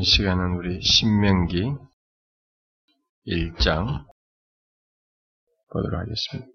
[0.00, 1.74] 이 시간은 우리 신명기
[3.26, 4.06] 1장
[5.70, 6.50] 보도록 하겠습니다.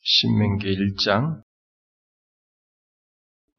[0.00, 1.44] 신명기 1장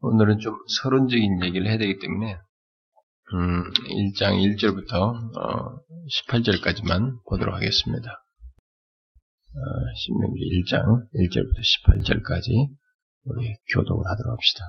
[0.02, 5.80] 오늘은 좀 서론적인 얘기를 해야 되기 때문에 음, 1장 1절부터 어,
[6.28, 8.12] 18절까지만 보도록 하겠습니다.
[8.12, 9.60] 어,
[10.04, 12.76] 신명기 1장 1절부터 18절까지
[13.24, 14.66] 우리 교독을 하도록 합시다.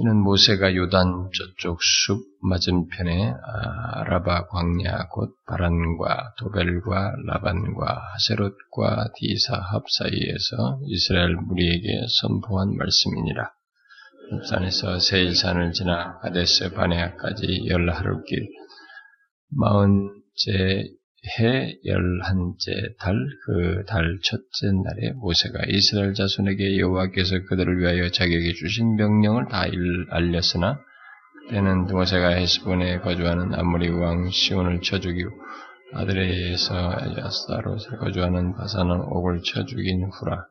[0.00, 10.78] 이는 모세가 요단 저쪽 숲 맞은편에 아라바 광야 곧 바란과 도벨과 라반과 하세롯과 디사합 사이에서
[10.86, 13.50] 이스라엘 무리에게 선포한 말씀이니라.
[14.30, 18.46] 흡산에서 세일산을 지나 가데스 바네아까지 열하루길
[19.50, 20.92] 마흔째
[21.38, 23.14] 해 열한째 달
[23.46, 29.64] 그 달 첫째 날에 모세가 이스라엘 자손에게 여호와께서 그들을 위하여 자기에게 주신 명령을 다
[30.10, 30.80] 알렸으나
[31.50, 35.30] 때는 모세가 헤스본에 거주하는 아모리 왕 시온을 쳐 죽이고
[35.94, 40.44] 아드레에서 야스다롯에 거주하는 바사는 옥을 쳐 죽인 후라.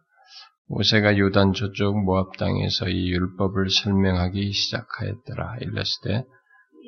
[0.69, 5.57] 모세가 요단 저쪽 모압 땅에서 이 율법을 설명하기 시작하였더라.
[5.61, 6.23] 일렀을 때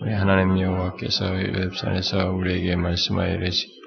[0.02, 1.26] 우리 하나님 여호와께서
[1.62, 3.79] 엽산에서 우리에게 말씀하여 이르시기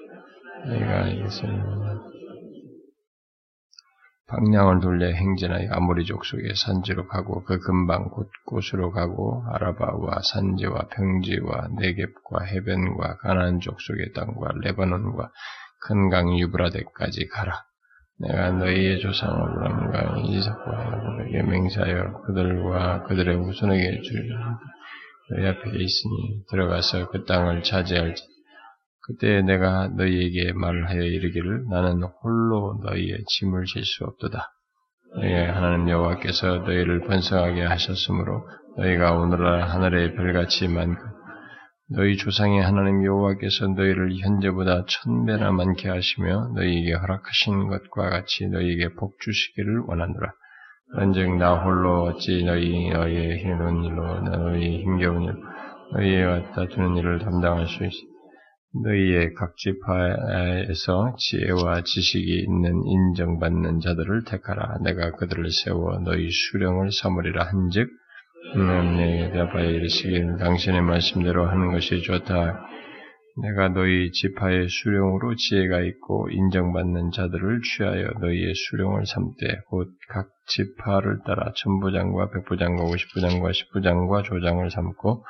[0.67, 1.49] 내가 이것을
[4.29, 12.45] 방향을 돌려 행진하여 아모리 족속의 산지로 가고 그 근방 곳곳으로 가고 아라바와 산지와 평지와 네겝과
[12.45, 15.31] 해변과 가나안 족속의 땅과 레바논과
[15.85, 17.65] 큰 강 유브라데까지 가라.
[18.21, 24.59] 내가 너희의 조상 아브라함과 이삭과 야곱에게 맹세하여 그들과 그들의 후손에게 주리라.
[25.31, 28.23] 너희 앞에 있으니 들어가서 그 땅을 차지할지
[29.05, 34.53] 그때 내가 너희에게 말하여 이르기를 나는 홀로 너희의 짐을 질 수 없도다.
[35.17, 38.47] 너희의 하나님 여호와께서 너희를 번성하게 하셨으므로
[38.79, 41.01] 너희가 오늘날 하늘의 별같이 많고
[41.91, 48.95] 너희 조상의 하나님 여호와께서 너희를 현재보다 천 배나 많게 하시며 너희에게 허락하신 것과 같이 너희에게
[48.95, 50.33] 복 주시기를 원하노라.
[50.93, 55.35] 그런즉 나 홀로 어찌 너희 너희의 힘든 일로 너희 힘겨운 일
[55.93, 58.12] 너희의 갖다 주는 일을 담당할 수 있어.
[58.75, 64.79] 너희의 각 지파에서 지혜와 지식이 있는 인정받는 자들을 택하라.
[64.83, 67.91] 내가 그들을 세워 너희 수령을 삼으리라 한즉
[68.55, 72.67] 하나님의 대파에 이르시길 당신의 말씀대로 하는 것이 좋다.
[73.43, 81.21] 내가 너희 지파의 수령으로 지혜가 있고 인정받는 자들을 취하여 너희의 수령을 삼되 곧 각 지파를
[81.25, 85.25] 따라 천부장과 백부장과 오십부장과 십부장과 조장을 삼고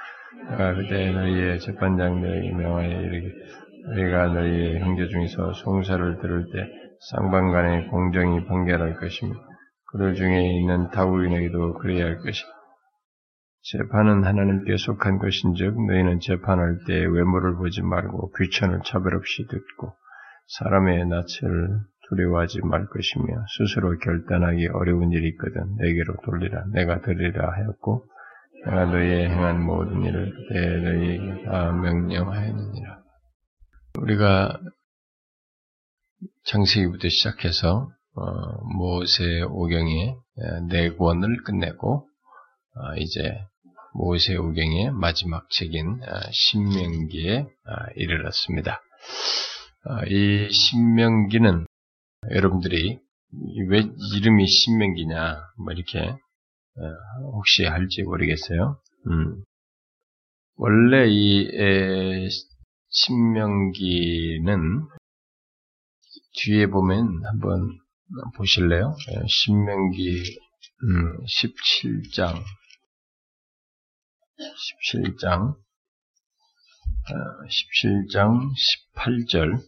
[0.51, 3.33] 내가 그때 너희의 재판장들에게 명하여 이르기
[3.89, 6.69] 너희가 너희의 형제 중에서 송사를 들을 때
[7.11, 9.35] 쌍방간에 공정히 판결할 것이며
[9.93, 12.49] 그들 중에 있는 다구인에게도 그래야 할 것이다.
[13.65, 19.95] 재판은 하나님께 속한 것인즉 너희는 재판할 때 외모를 보지 말고 귀천을 차별 없이 듣고
[20.59, 28.05] 사람의 낯을 두려워하지 말 것이며 스스로 결단하기 어려운 일이 있거든 내게로 돌리라 내가 들으리라 하였고
[28.65, 33.03] 내가 너희의 행한 모든 일을 그때 너희에게 다 명령하였느니라.
[33.99, 34.61] 우리가
[36.45, 38.23] 창세기부터 시작해서 어,
[38.77, 40.17] 모세 오경의
[40.69, 42.09] 네 권을 끝내고
[42.75, 43.45] 어, 이제
[43.95, 46.01] 모세 오경의 마지막 책인
[46.31, 47.47] 신명기에
[47.97, 48.81] 이르렀습니다.
[50.09, 51.67] 이 신명기는
[52.31, 53.01] 여러분들이
[53.69, 53.83] 왜
[54.15, 56.17] 이름이 신명기냐 뭐 이렇게
[57.35, 58.81] 혹시 할지 모르겠어요.
[59.09, 59.45] 음.
[60.57, 61.49] 원래 이
[62.89, 64.89] 신명기는
[66.35, 67.79] 뒤에 보면 한번
[68.37, 68.95] 보실래요?
[69.29, 70.23] 신명기
[70.85, 72.43] 음, 17장
[74.93, 75.57] 17장
[77.49, 78.51] 17장
[78.95, 79.59] 18절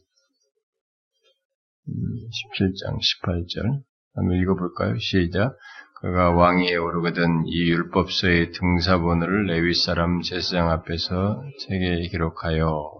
[1.86, 3.82] 17장 18절
[4.14, 4.98] 한번 읽어볼까요?
[4.98, 5.56] 시작
[6.00, 12.90] 그가 왕위에 오르거든 이 율법서의 등사본을 레위 사람 제사장 앞에서 책에 기록하여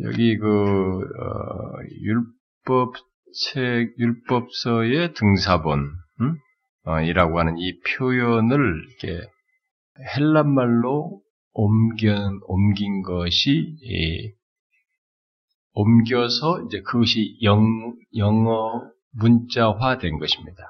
[0.00, 2.94] 여기 그 어, 율법
[3.52, 5.80] 책 율법서의 등사본
[6.20, 6.36] 음?
[6.84, 9.28] 어, 이라고 하는 이 표현을 이렇게
[10.16, 11.20] 헬란 말로
[11.52, 12.14] 옮겨,
[12.46, 14.32] 옮긴 것이, 예,
[15.72, 20.62] 옮겨서 이제 그것이 영, 영어 문자화 된 것입니다.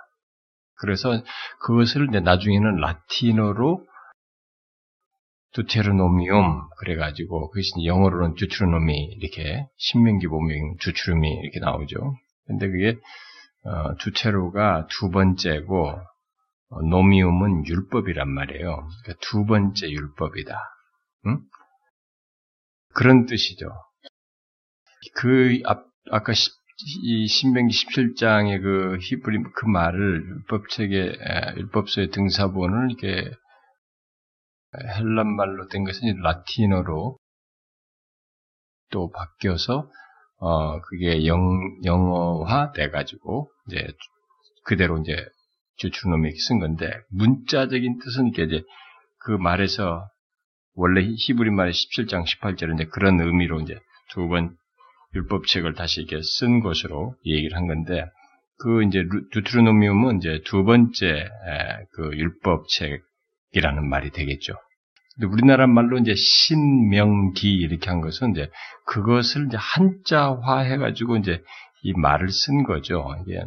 [0.78, 1.22] 그래서
[1.60, 3.86] 그것을 나중에는 라틴어로
[5.52, 12.14] 두테르노미움 그래가지고 그것이 영어로는 듀트르노미 이렇게 신명기 보면 듀트르미 이렇게 나오죠.
[12.46, 12.96] 근데 그게
[13.64, 15.98] 어, 두테르가 두 번째고
[16.70, 18.88] 어, 노미움은 율법이란 말이에요.
[19.02, 20.58] 그러니까 두 번째 율법이다.
[21.26, 21.40] 응?
[22.94, 23.66] 그런 뜻이죠.
[25.14, 26.32] 그 앞, 아까
[27.02, 31.18] 이 신명기 17장의 그 히브리 그 말을 율법책에
[31.56, 33.30] 율법서의 등사본을 이게
[34.96, 37.18] 헬란 말로 된 것은 라틴어로
[38.90, 39.90] 또 바뀌어서
[40.40, 41.40] 어 그게 영
[41.84, 43.88] 영어화 돼 가지고 이제
[44.64, 45.26] 그대로 이제
[45.78, 48.62] 주주놈이 쓴 건데 문자적인 뜻은 이게 이제
[49.18, 50.08] 그 말에서
[50.74, 53.80] 원래 히브리 말의 17장 18절은 이제 그런 의미로 이제
[54.10, 54.56] 두 번
[55.14, 58.04] 율법책을 다시 이렇게 쓴 것으로 얘기를 한 건데
[58.58, 61.28] 그 이제 두트로노미움은 이제 두 번째
[61.92, 64.54] 그 율법책이라는 말이 되겠죠.
[65.14, 68.50] 근데 우리나라 말로 이제 신명기 이렇게 한 것은 이제
[68.86, 71.42] 그것을 이제 한자화 해가지고 이제
[71.82, 73.14] 이 말을 쓴 거죠.
[73.22, 73.42] 이게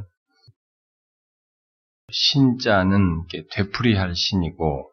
[2.12, 4.90] 신자는 되풀이할 신이고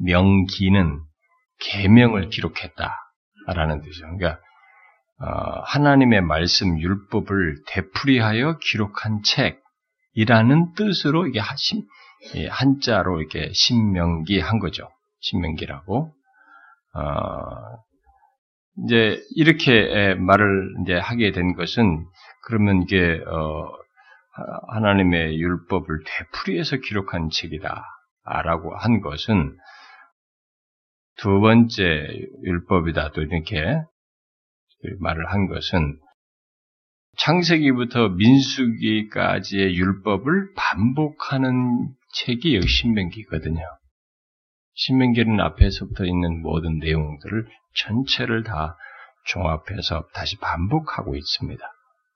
[0.00, 1.00] 명기는
[1.60, 4.06] 계명을 기록했다라는 뜻이죠.
[4.16, 4.47] 그러니까 어,
[5.18, 9.20] 하나님의 말씀 율법을 되풀이하여 기록한
[10.14, 11.40] 책이라는 뜻으로 이게
[12.48, 14.88] 한자로 이렇게 신명기 한 거죠.
[15.20, 16.12] 신명기라고.
[16.94, 17.02] 어,
[18.84, 22.06] 이제 이렇게 말을 이제 하게 된 것은
[22.44, 23.68] 그러면 이게 어,
[24.68, 29.56] 하나님의 율법을 되풀이해서 기록한 책이다라고 한 것은
[31.16, 32.06] 두 번째
[32.44, 33.80] 율법이다 또 이렇게
[35.00, 35.98] 말을 한 것은
[37.16, 43.60] 창세기부터 민수기까지의 율법을 반복하는 책이 여기 신명기거든요.
[44.74, 48.76] 신명기는 앞에서부터 있는 모든 내용들을 전체를 다
[49.26, 51.60] 종합해서 다시 반복하고 있습니다.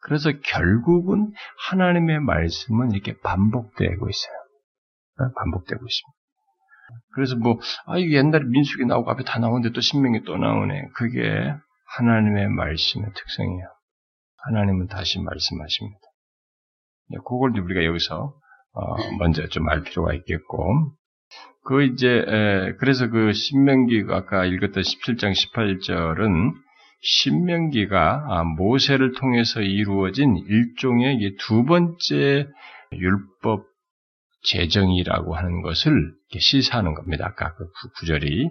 [0.02, 1.32] 그래서 결국은
[1.68, 4.34] 하나님의 말씀은 이렇게 반복되고 있어요.
[5.18, 6.18] 어, 반복되고 있습니다.
[7.14, 10.88] 그래서 뭐, 아, 이게 옛날에 민숙이 나오고 앞에 다 나오는데 또 신명이 또 나오네.
[10.94, 11.54] 그게
[11.96, 13.66] 하나님의 말씀의 특성이에요.
[14.44, 16.00] 하나님은 다시 말씀하십니다.
[17.10, 18.34] 네, 그걸 우리가 여기서
[18.74, 20.92] 어, 먼저 좀 알 필요가 있겠고,
[21.64, 22.24] 그 이제
[22.78, 26.52] 그래서 그 신명기가 아까 읽었던 17장 18절은
[27.02, 32.46] 신명기가 아, 모세를 통해서 이루어진 일종의 두 번째
[32.92, 33.64] 율법
[34.44, 35.92] 제정이라고 하는 것을
[36.38, 37.26] 시사하는 겁니다.
[37.26, 37.64] 아까 그
[38.00, 38.50] 구절이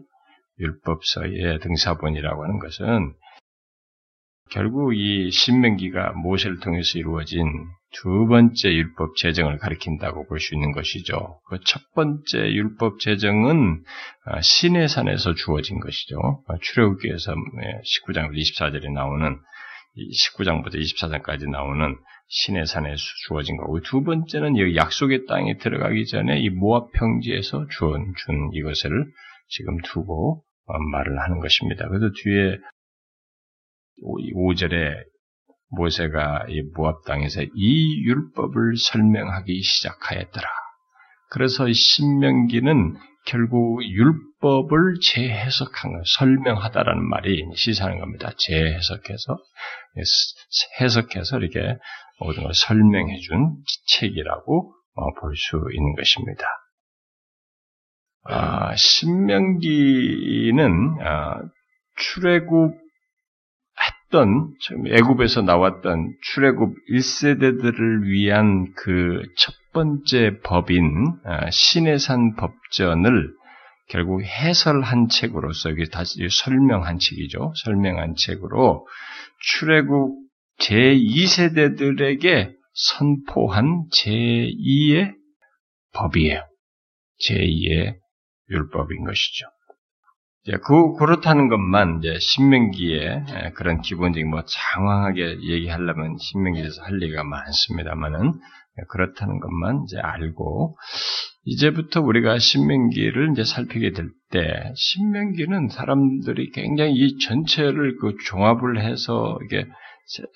[0.60, 3.14] 율법서의 등사본이라고 하는 것은
[4.52, 7.48] 결국 이 신명기가 모세를 통해서 이루어진
[7.94, 11.40] 두 번째 율법 제정을 가리킨다고 볼 수 있는 것이죠.
[11.48, 13.84] 그 첫 번째 율법 제정은
[14.26, 16.18] 아, 신의 산에서 주어진 것이죠.
[16.48, 19.38] 아, 출애굽기에서 19장 24절에 나오는
[19.98, 21.96] 19장부터 24장까지 나오는
[22.28, 22.96] 신의 산에
[23.28, 28.90] 주어진 거고 두 번째는 여기 약속의 땅에 들어가기 전에 이 모압 평지에서 주은 준 이것을
[29.50, 31.88] 지금 두고 어, 말을 하는 것입니다.
[31.90, 32.58] 그래서 뒤에
[34.04, 35.04] 5절에
[35.72, 40.48] 모세가 이 모압 땅에서 이 율법을 설명하기 시작하였더라.
[41.30, 48.32] 그래서 신명기는 결국 율법을 재해석한 것, 설명하다라는 말이 시사하는 겁니다.
[48.38, 49.38] 재해석해서
[50.82, 51.78] 해석해서 이렇게
[52.20, 53.56] 모든 걸 설명해 준
[53.88, 56.46] 책이라고 어, 볼수 있는 것입니다.
[58.24, 60.62] 아, 신명기는
[61.02, 61.42] 아,
[61.98, 62.81] 출애굽
[64.12, 64.54] 했던
[64.88, 73.34] 애굽에서 나왔던 출애굽 1세대들을 위한 그 첫 번째 법인 아, 신해산 법전을
[73.88, 77.54] 결국 해설한 책으로서 이게 다시 설명한 책이죠.
[77.64, 78.86] 설명한 책으로
[79.40, 80.14] 출애굽
[80.60, 85.14] 제2세대들에게 선포한 제2의
[85.94, 86.42] 법이에요.
[87.28, 87.96] 제2의
[88.50, 89.46] 율법인 것이죠.
[90.64, 98.34] 그, 그렇다는 것만 이제 신명기에 그런 기본적인 뭐 장황하게 얘기하려면 신명기에서 할 얘기가 많습니다만은
[98.90, 100.78] 그렇다는 것만 이제 알고
[101.46, 109.38] 이제부터 우리가 신명기를 이제 살피게 될 때 신명기는 사람들이 굉장히 이 전체를 그 종합을 해서
[109.46, 109.68] 이게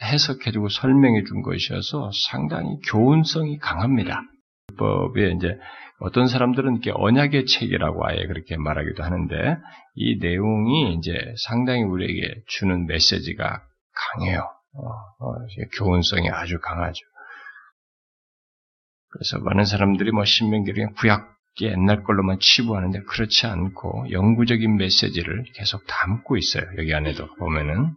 [0.03, 4.21] 해석해주고 설명해 준 것이어서 상당히 교훈성이 강합니다.
[4.75, 5.57] 법에 이제
[5.99, 9.57] 어떤 사람들은 이렇게 언약의 책이라고 아예 그렇게 말하기도 하는데
[9.95, 13.61] 이 내용이 이제 상당히 우리에게 주는 메시지가
[13.93, 14.41] 강해요.
[14.73, 15.33] 어, 어,
[15.77, 16.99] 교훈성이 아주 강하죠.
[19.09, 26.35] 그래서 많은 사람들이 뭐 신명기를 구약 옛날 걸로만 치부하는데 그렇지 않고 영구적인 메시지를 계속 담고
[26.35, 26.65] 있어요.
[26.77, 27.93] 여기 안에도 보면은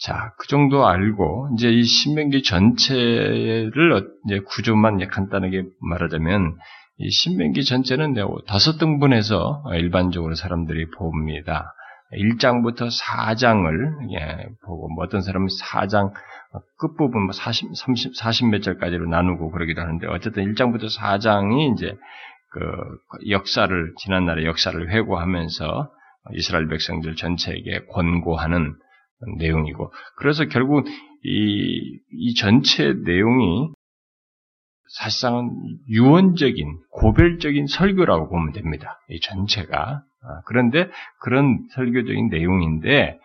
[0.00, 6.56] 자, 그 정도 알고, 이제 이 신명기 전체를 어, 이제 구조만 간단하게 말하자면,
[6.98, 8.14] 이 신명기 전체는
[8.46, 11.74] 다섯 등분해서 일반적으로 사람들이 봅니다.
[12.12, 16.12] 1장부터 4장을 예, 보고 뭐 어떤 사람은 4장
[16.78, 21.96] 끝부분 뭐 40, 30, 40몇 절까지로 나누고 그러기도 하는데 어쨌든 1장부터 4장이 이제
[22.50, 22.60] 그
[23.28, 25.90] 역사를 지난날의 역사를 회고하면서
[26.34, 28.76] 이스라엘 백성들 전체에게 권고하는
[29.38, 30.86] 내용이고 그래서 결국
[31.22, 33.70] 이, 이 전체 내용이
[34.88, 35.50] 사실상은
[35.88, 39.00] 유언적인 고별적인 설교라고 보면 됩니다.
[39.08, 40.88] 이 전체가 아, 그런데
[41.20, 43.18] 그런 설교적인 내용인데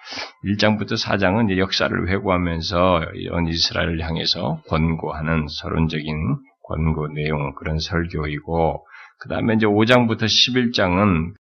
[0.46, 3.06] 1장부터 4장은 역사를 회고하면서
[3.48, 8.86] 이스라엘을 향해서 권고하는 서론적인 권고 내용 그런 설교이고
[9.20, 11.34] 그 다음에 이제 5장부터 11장은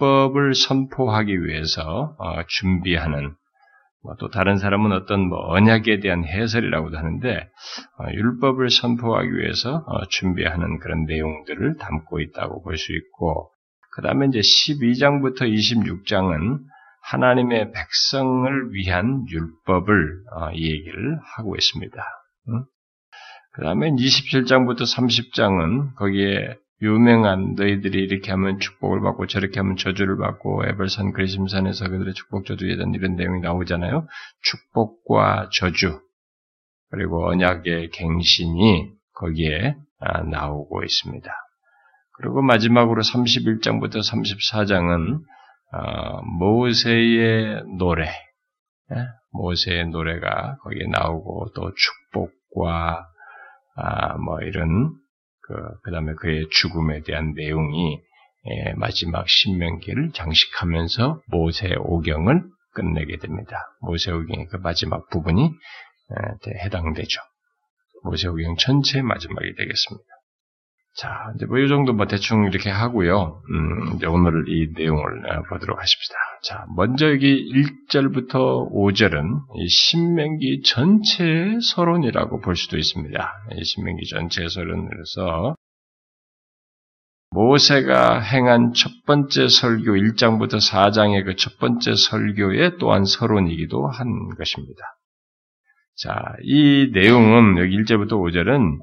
[0.00, 3.34] 율법을 선포하기 위해서 어, 준비하는
[4.02, 7.48] 뭐또 다른 사람은 어떤 뭐 언약에 대한 해설이라고도 하는데
[7.98, 13.50] 어, 율법을 선포하기 위해서 어, 준비하는 그런 내용들을 담고 있다고 볼 수 있고
[13.92, 16.58] 그 다음에 이제 12장부터 26장은
[17.02, 20.24] 하나님의 백성을 위한 율법을
[20.54, 22.02] 얘기를 하고 있습니다.
[22.48, 22.64] 응?
[23.52, 30.66] 그 다음에 27장부터 30장은 거기에 유명한 너희들이 이렇게 하면 축복을 받고 저렇게 하면 저주를 받고
[30.66, 34.06] 에벌산 그리심산에서 그들의 축복 저주에 대한 이런 내용이 나오잖아요.
[34.42, 36.00] 축복과 저주
[36.90, 41.30] 그리고 언약의 갱신이 거기에 아, 나오고 있습니다.
[42.16, 45.20] 그리고 마지막으로 31장부터 34장은
[45.72, 48.06] 어, 모세의 노래,
[48.92, 49.06] 예?
[49.32, 53.06] 모세의 노래가 거기에 나오고 또 축복과
[53.76, 54.92] 아, 뭐 이런
[55.46, 58.00] 그, 그 다음에 그의 죽음에 대한 내용이
[58.46, 63.56] 예, 마지막 신명기를 장식하면서 모세 오경을 끝내게 됩니다.
[63.80, 67.20] 모세 오경의 그 마지막 부분이 예, 해당되죠.
[68.02, 70.13] 모세 오경 전체의 마지막이 되겠습니다.
[70.96, 73.42] 자, 이제 뭐 이 정도 뭐 대충 이렇게 하고요.
[73.50, 76.14] 음, 이제 오늘 이 내용을 어, 보도록 하십시다.
[76.44, 83.32] 자, 먼저 여기 1절부터 5절은 이 신명기 전체의 서론이라고 볼 수도 있습니다.
[83.56, 85.56] 이 신명기 전체의 서론으로서
[87.30, 94.80] 모세가 행한 첫 번째 설교 1장부터 4장의 그 첫 번째 설교의 또한 서론이기도 한 것입니다.
[95.96, 98.78] 자, 이 내용은 여기 1절부터 5절은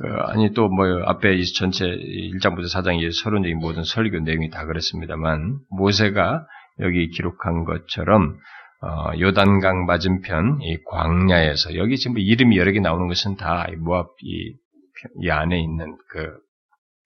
[0.00, 5.58] 그, 아니, 또, 뭐, 앞에 이 전체 1장부터 4장의 서론적인 모든 설교 내용이 다 그렇습니다만,
[5.68, 6.46] 모세가
[6.80, 8.38] 여기 기록한 것처럼,
[8.80, 14.54] 어, 요단강 맞은편, 이 광야에서, 여기 지금 이름이 여러 개 나오는 것은 다 모압, 이,
[15.20, 16.34] 이 안에 있는 그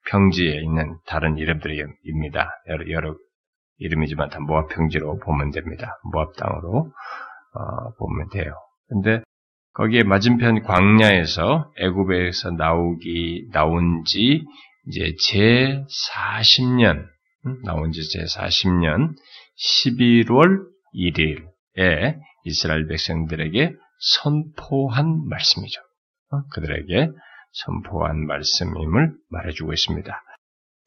[0.09, 2.49] 평지에 있는 다른 이름들입니다.
[2.69, 3.15] 여러, 여러
[3.79, 5.99] 이름이지만 다 모압 평지로 보면 됩니다.
[6.13, 6.93] 모압 땅으로,
[7.55, 8.53] 어, 보면 돼요.
[8.87, 9.21] 근데
[9.75, 14.43] 거기에 맞은편 광야에서 애굽에서 나오기 나온 지
[14.87, 15.83] 이제 제
[16.17, 17.05] 40년
[17.63, 19.15] 나온 지 제 40년
[19.57, 20.65] 11월
[20.95, 25.81] 1일에 이스라엘 백성들에게 선포한 말씀이죠.
[26.31, 26.41] 어?
[26.53, 27.09] 그들에게
[27.51, 30.21] 선포한 말씀임을 말해주고 있습니다.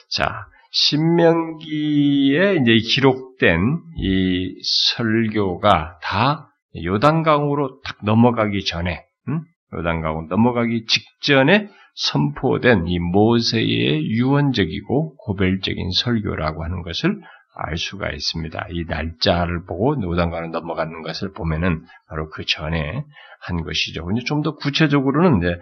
[0.09, 3.59] 자, 신명기에 이제 기록된
[3.97, 4.61] 이
[4.95, 9.41] 설교가 다 요단강으로 딱 넘어가기 전에, 음?
[9.73, 17.19] 요단강으로 넘어가기 직전에 선포된 이 모세의 유언적이고 고별적인 설교라고 하는 것을
[17.55, 18.67] 알 수가 있습니다.
[18.71, 23.03] 이 날짜를 보고 요단강을 넘어가는 것을 보면은 바로 그 전에
[23.41, 24.05] 한 것이죠.
[24.05, 25.59] 근데 좀 더 구체적으로는 이제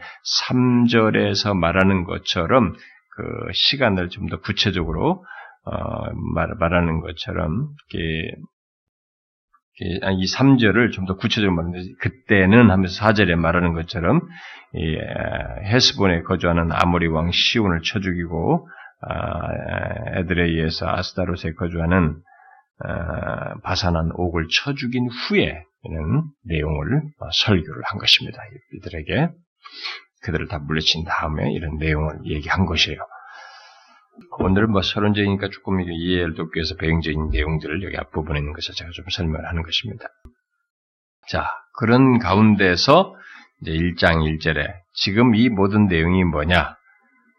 [0.49, 2.73] 3절에서 말하는 것처럼
[3.15, 3.23] 그
[3.53, 5.23] 시간을 좀 더 구체적으로
[5.65, 5.71] 어,
[6.35, 8.31] 말, 말하는 것처럼 이렇게
[9.79, 14.21] 이 3절을 좀 더 구체적으로 말하는데 그때는 하면서 4절에 말하는 것처럼
[14.73, 14.97] 이
[15.65, 18.67] 헤스본에 거주하는 아모리 왕 시온을 쳐 죽이고
[19.01, 22.17] 아, 에드레이에서 아스타롯에 거주하는
[22.79, 28.39] 아, 바산한 옥을 쳐 죽인 후에 이런 내용을 어, 설교를 한 것입니다.
[28.73, 29.29] 이들에게
[30.23, 32.99] 그들을 다 물리친 다음에 이런 내용을 얘기한 것이에요.
[34.39, 39.05] 오늘은 뭐 서론적이니까 조금 이해를 돕기 위해서 배경적인 내용들을 여기 앞부분에 있는 것을 제가 좀
[39.09, 40.05] 설명을 하는 것입니다.
[41.27, 43.15] 자, 그런 가운데서
[43.61, 46.75] 이제 1장 1절에 지금 이 모든 내용이 뭐냐?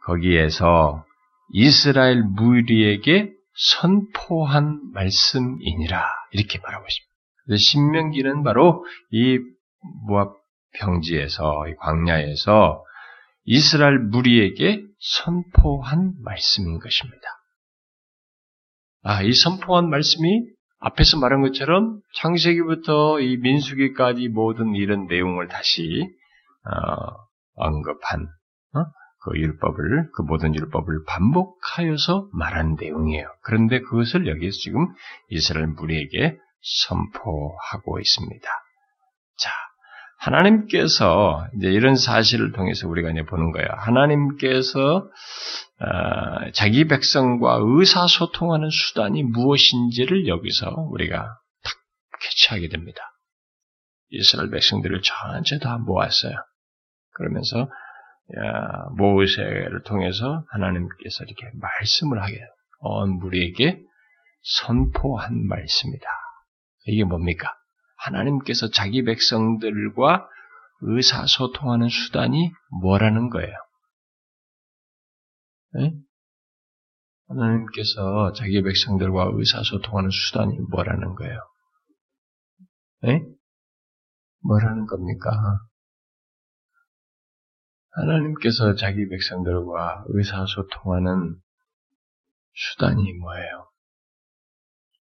[0.05, 1.05] 거기에서
[1.53, 7.57] 이스라엘 무리에게 선포한 말씀이니라 이렇게 말하고 있습니다.
[7.57, 9.39] 신명기는 바로 이
[10.07, 10.35] 모압
[10.75, 12.85] 평지에서 이 광야에서
[13.45, 17.29] 이스라엘 무리에게 선포한 말씀인 것입니다.
[19.03, 20.45] 아, 이 선포한 말씀이
[20.81, 25.83] 앞에서 말한 것처럼 창세기부터 이 민수기까지 모든 이런 내용을 다시
[26.65, 28.23] 어, 언급한
[28.75, 28.85] 어?
[29.23, 33.29] 그 율법을 그 모든 율법을 반복하여서 말하는 내용이에요.
[33.43, 34.87] 그런데 그것을 여기서 지금
[35.31, 38.49] 이스라엘 무리에게 선포하고 있습니다.
[40.21, 43.69] 자, 하나님께서 이제 이런 사실을 통해서 우리가 이제 보는 거예요.
[43.77, 45.09] 하나님께서
[45.81, 51.23] 어, 자기 백성과 의사소통하는 수단이 무엇인지를 여기서 우리가
[51.63, 51.73] 딱
[52.21, 53.01] 캐치하게 됩니다.
[54.11, 56.35] 이스라엘 백성들을 전체 다 모았어요.
[57.15, 57.69] 그러면서
[58.97, 62.41] 모세를 통해서 하나님께서 이렇게 말씀을 하게
[62.81, 63.81] 온 무리에게
[64.43, 66.07] 선포한 말씀이다.
[66.87, 67.55] 이게 뭡니까?
[67.99, 70.29] 하나님께서 자기 백성들과
[70.81, 73.55] 의사소통하는 수단이 뭐라는 거예요?
[75.75, 75.93] 네?
[77.29, 81.41] 하나님께서 자기 백성들과 의사소통하는 수단이 뭐라는 거예요?
[83.03, 83.23] 네?
[84.41, 85.31] 뭐라는 겁니까?
[87.91, 91.37] 하나님께서 자기 백성들과 의사소통하는
[92.55, 93.71] 수단이 뭐예요?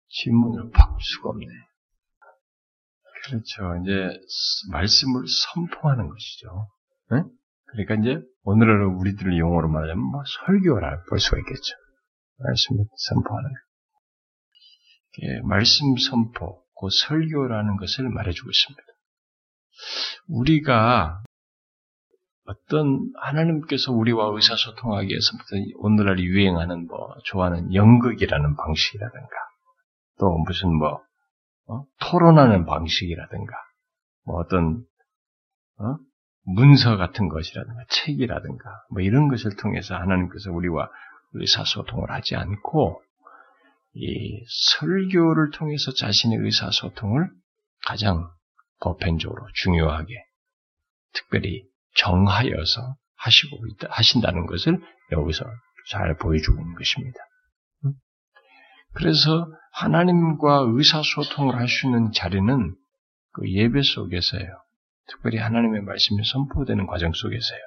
[0.08, 1.46] 질문을 바꿀 수가 없네.
[3.24, 3.76] 그렇죠.
[3.82, 4.20] 이제
[4.70, 6.68] 말씀을 선포하는 것이죠.
[7.10, 7.22] 네?
[7.66, 11.74] 그러니까 이제 오늘날 우리들 용어로 말하자면 뭐 설교라 볼 수가 있겠죠.
[12.38, 13.72] 말씀을 선포하는 것.
[15.44, 18.82] 말씀 선포, 그 설교라는 것을 말해주고 있습니다.
[20.28, 21.22] 우리가
[22.44, 25.30] 어떤 하나님께서 우리와 의사소통하기 위해서
[25.76, 29.36] 오늘날 유행하는 뭐 좋아하는 연극이라는 방식이라든가
[30.18, 31.00] 또 무슨 뭐
[31.66, 31.84] 어?
[32.00, 33.54] 토론하는 방식이라든가
[34.24, 34.84] 뭐 어떤
[35.78, 35.96] 어?
[36.44, 40.90] 문서 같은 것이라든가 책이라든가 뭐 이런 것을 통해서 하나님께서 우리와
[41.34, 43.00] 의사소통을 하지 않고
[43.94, 44.44] 이
[44.80, 47.30] 설교를 통해서 자신의 의사소통을
[47.86, 48.28] 가장
[48.80, 50.14] 보편적으로 중요하게
[51.12, 51.64] 특별히
[51.96, 54.80] 정하여서 하시고 있다, 하신다는 것을
[55.12, 55.44] 여기서
[55.90, 57.18] 잘 보여주고 있는 것입니다.
[58.94, 62.74] 그래서 하나님과 의사소통을 할 수 있는 자리는
[63.32, 64.50] 그 예배 속에서예요.
[65.08, 67.60] 특별히 하나님의 말씀이 선포되는 과정 속에서요.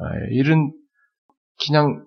[0.00, 0.72] 아, 이런
[1.66, 2.04] 그냥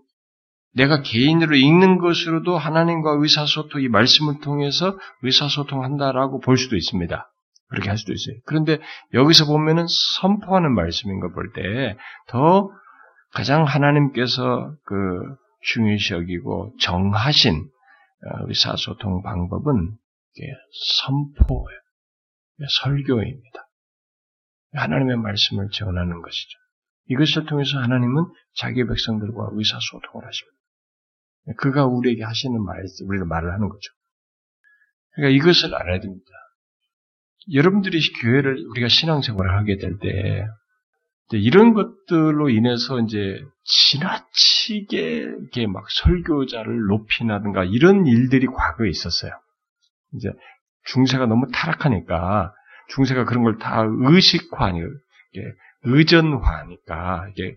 [0.74, 7.32] 내가 개인으로 읽는 것으로도 하나님과 의사소통, 이 말씀을 통해서 의사소통한다라고 볼 수도 있습니다.
[7.70, 8.36] 그렇게 할 수도 있어요.
[8.46, 8.80] 그런데
[9.14, 9.86] 여기서 보면은
[10.22, 12.70] 선포하는 말씀인 걸 볼 때 더
[13.34, 17.68] 가장 하나님께서 그 중요시 여기고 정하신 어,
[18.22, 19.98] 의사소통 방법은
[21.06, 21.80] 선포예요.
[22.82, 23.70] 설교입니다.
[24.74, 26.58] 하나님의 말씀을 전하는 것이죠.
[27.10, 28.26] 이것을 통해서 하나님은
[28.56, 30.58] 자기 백성들과 의사소통을 하십니다.
[31.58, 33.94] 그가 우리에게 하시는 말, 우리를 말을 하는 거죠.
[35.12, 36.26] 그러니까 이것을 알아야 됩니다.
[37.54, 40.46] 여러분들이 교회를 우리가 신앙생활을 하게 될 때
[41.32, 49.32] 이런 것들로 인해서 이제 지나치게 이렇게 막 설교자를 높이나든가 이런 일들이 과거에 있었어요.
[50.14, 50.32] 이제
[50.86, 52.54] 중세가 너무 타락하니까
[52.90, 54.80] 중세가 그런 걸 다 의식화하니
[55.84, 57.56] 의전화하니까 이게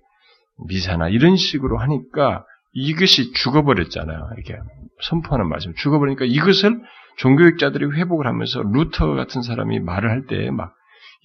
[0.69, 4.31] 미사나 이런 식으로 하니까 이것이 죽어버렸잖아요.
[4.37, 4.59] 이렇게
[5.03, 6.81] 선포하는 말씀 죽어버리니까 이것을
[7.19, 10.75] 종교학자들이 회복을 하면서 루터 같은 사람이 말을 할 때 막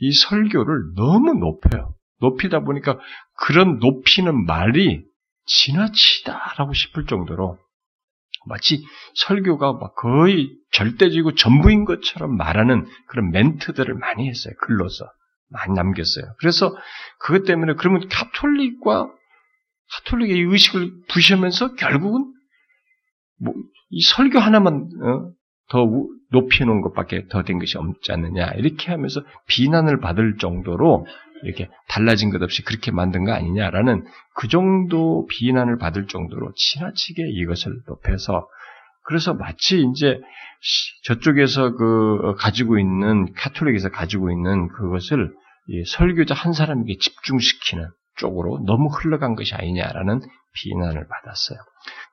[0.02, 1.96] 이 설교를 너무 높여요.
[2.22, 2.98] 높이다 보니까
[3.38, 5.04] 그런 높이는 말이
[5.46, 7.58] 지나치다라고 싶을 정도로
[8.48, 8.84] 마치
[9.16, 14.54] 설교가 막 거의 절대적이고 전부인 것처럼 말하는 그런 멘트들을 많이 했어요.
[14.62, 15.06] 글로서
[15.50, 16.26] 많이 남겼어요.
[16.40, 16.76] 그래서
[17.20, 19.10] 그것 때문에 그러면 카톨릭과
[19.94, 22.32] 카톨릭의 의식을 부시면서 결국은
[23.40, 23.54] 뭐
[23.90, 25.32] 이 설교 하나만 어?
[25.70, 25.86] 더
[26.32, 31.06] 높이 놓은 것밖에 더 된 것이 없지 않느냐 이렇게 하면서 비난을 받을 정도로
[31.44, 37.74] 이렇게 달라진 것 없이 그렇게 만든 거 아니냐라는 그 정도 비난을 받을 정도로 지나치게 이것을
[37.88, 38.48] 높여서
[39.04, 40.20] 그래서 마치 이제
[41.04, 45.32] 저쪽에서 그 가지고 있는 카톨릭에서 가지고 있는 그것을
[45.88, 50.22] 설교자 한 사람에게 집중시키는 쪽으로 너무 흘러간 것이 아니냐라는
[50.54, 51.60] 비난을 받았어요.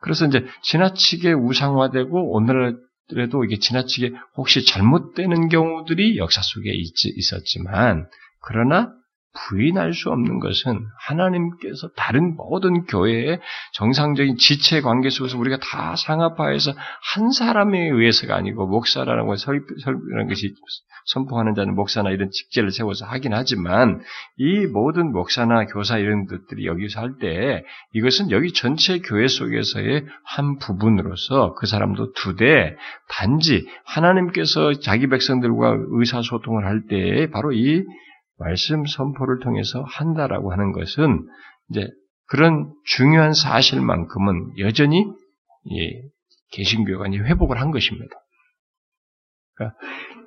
[0.01, 8.09] 그래서 이제 지나치게 우상화되고 오늘 그래도 이게 지나치게 혹시 잘못되는 경우들이 역사 속에 있, 있었지만
[8.41, 8.93] 그러나
[9.35, 13.41] 부인할 수 없는 것은 하나님께서 다른 모든 교회의
[13.73, 16.73] 정상적인 지체 관계 속에서 우리가 다 상합화해서
[17.15, 20.55] 한 사람에 의해서가 아니고 목사라는 걸 설, 설라는 것이
[21.07, 24.01] 선포하는 자는 목사나 이런 직제를 세워서 하긴 하지만
[24.37, 30.59] 이 모든 목사나 교사 이런 것들이 여기서 할 때 이것은 여기 전체 교회 속에서의 한
[30.59, 32.77] 부분으로서 그 사람도 두대
[33.09, 37.85] 단지 하나님께서 자기 백성들과 의사소통을 할때 바로 이
[38.43, 41.27] 말씀 선포를 통해서 한다라고 하는 것은
[41.71, 41.89] 이제
[42.27, 45.05] 그런 중요한 사실만큼은 여전히
[45.71, 46.03] 예,
[46.53, 48.17] 개신교가 회복을 한 것입니다.
[49.55, 49.79] 그러니까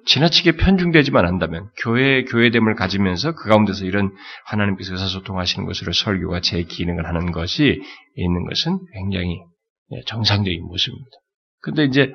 [0.06, 4.12] 지나치게 편중되지만 않다면 교회 교회됨을 가지면서 그 가운데서 이런
[4.46, 7.82] 하나님께서 의사소통하시는 것으로 설교가 제 기능을 하는 것이
[8.16, 9.42] 있는 것은 굉장히
[9.92, 11.18] 예, 정상적인 모습입니다.
[11.62, 12.14] 근데 이제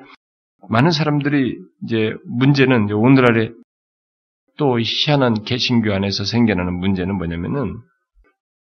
[0.69, 3.51] 많은 사람들이 이제 문제는 오늘날에
[4.61, 7.79] 또 희한한 개신교 안에서 생겨나는 문제는 뭐냐면은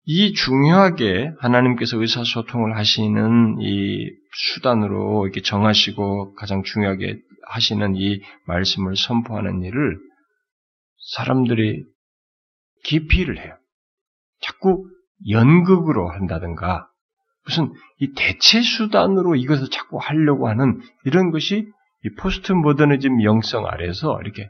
[0.05, 9.65] 이 중요하게 하나님께서 의사소통을 하시는 이 수단으로 이렇게 정하시고 가장 중요하게 하시는 이 말씀을 선포하는
[9.65, 9.99] 일을
[11.17, 11.83] 사람들이
[12.85, 13.57] 기피를 해요.
[14.41, 14.89] 자꾸
[15.29, 16.89] 연극으로 한다든가
[17.45, 21.67] 무슨 이 대체 수단으로 이것을 자꾸 하려고 하는 이런 것이
[22.05, 24.49] 이 포스트 모더니즘 영성 아래서 이렇게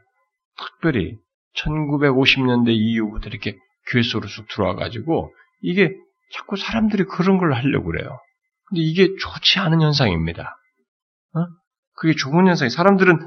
[0.58, 1.16] 특별히
[1.56, 3.56] 1950년대 이후부터 이렇게
[3.90, 5.32] 교회 속으로 쑥 들어와 가지고
[5.62, 5.94] 이게
[6.34, 8.18] 자꾸 사람들이 그런 걸 하려고 그래요.
[8.66, 10.56] 근데 이게 좋지 않은 현상입니다.
[11.34, 11.46] 어?
[11.94, 13.18] 그게 좋은 현상이 사람들은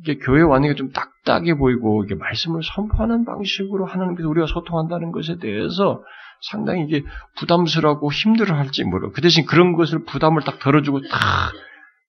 [0.00, 5.38] 이게 교회 와는 게 좀 딱딱해 보이고 이게 말씀을 선포하는 방식으로 하나님께서 우리가 소통한다는 것에
[5.38, 6.02] 대해서
[6.50, 7.02] 상당히 이게
[7.38, 9.10] 부담스러워 힘들어할지 모르.
[9.12, 11.52] 그 대신 그런 것을 부담을 딱 덜어주고 딱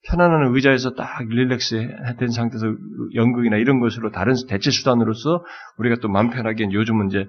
[0.06, 2.66] 편안한 의자에서 딱 릴렉스 된 상태에서
[3.14, 5.44] 연극이나 이런 것으로 다른 대체 수단으로서
[5.78, 7.26] 우리가 또 마음 편하게 요즘은 이제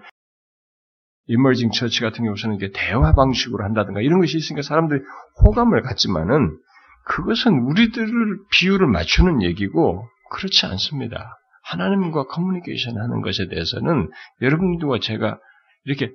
[1.27, 5.01] 이머징 처치 같은 경우서는 이게 대화 방식으로 한다든가 이런 것이 있으니까 사람들이
[5.43, 6.57] 호감을 갖지만은
[7.05, 11.37] 그것은 우리들을 비율을 맞추는 얘기고 그렇지 않습니다.
[11.63, 14.09] 하나님과 커뮤니케이션 하는 것에 대해서는
[14.41, 15.39] 여러분들과 제가
[15.85, 16.11] 이렇게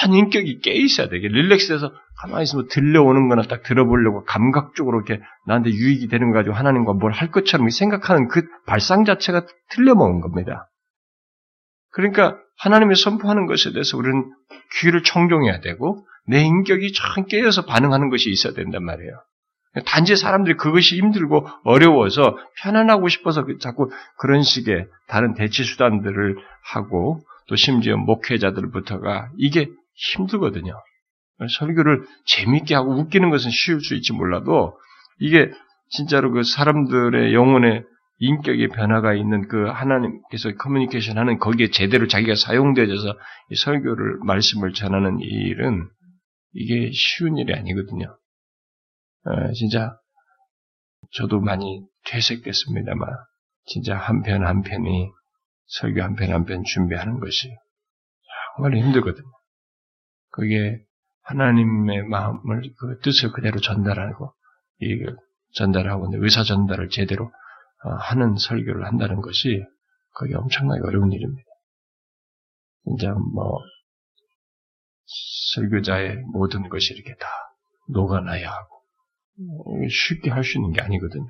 [0.00, 5.70] 전 인격이 깨 있어야 되게 릴렉스해서 가만히 있으면 들려오는 거나 딱 들어보려고 감각적으로 이렇게 나한테
[5.70, 10.68] 유익이 되는 거 가지고 하나님과 뭘 할 것처럼 생각하는 그 발상 자체가 틀려먹은 겁니다.
[11.92, 14.32] 그러니까 하나님이 선포하는 것에 대해서 우리는
[14.80, 19.12] 귀를 청종해야 되고 내 인격이 참 깨어서 반응하는 것이 있어야 된단 말이에요.
[19.86, 26.36] 단지 사람들이 그것이 힘들고 어려워서 편안하고 싶어서 그 자꾸 그런 식의 다른 대치 수단들을
[26.72, 30.74] 하고 또 심지어 목회자들부터가 이게 힘들거든요.
[31.48, 34.78] 설교를 재밌게 하고 웃기는 것은 쉬울 수 있지 몰라도
[35.18, 35.50] 이게
[35.90, 37.84] 진짜로 그 사람들의 영혼의
[38.18, 43.18] 인격의 변화가 있는 그 하나님께서 커뮤니케이션 하는 거기에 제대로 자기가 사용되어져서
[43.56, 45.88] 설교를, 말씀을 전하는 일은
[46.52, 48.14] 이게 쉬운 일이 아니거든요.
[49.24, 49.96] 어, 진짜
[51.12, 53.08] 저도 많이 퇴색됐습니다만
[53.66, 55.08] 진짜 한 편 한 편이
[55.66, 57.48] 설교 한 편 한 편 준비하는 것이
[58.56, 59.26] 정말 힘들거든요.
[60.30, 60.78] 그게
[61.22, 64.32] 하나님의 마음을 그 뜻을 그대로 전달하고
[64.80, 65.04] 이
[65.54, 67.26] 전달하고 의사 전달을 제대로
[67.84, 69.64] 어, 하는 설교를 한다는 것이
[70.14, 71.48] 그게 엄청나게 어려운 일입니다.
[72.84, 73.58] 진짜 뭐
[75.54, 77.26] 설교자의 모든 것이 이렇게 다
[77.88, 78.82] 녹아나야 하고
[79.88, 81.26] 쉽게 할 수 있는 게 아니거든요.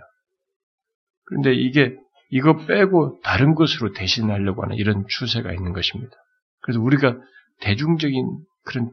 [1.24, 1.96] 그런데 이게
[2.30, 6.12] 이거 빼고 다른 것으로 대신하려고 하는 이런 추세가 있는 것입니다.
[6.60, 7.16] 그래서 우리가
[7.60, 8.90] 대중적인 그런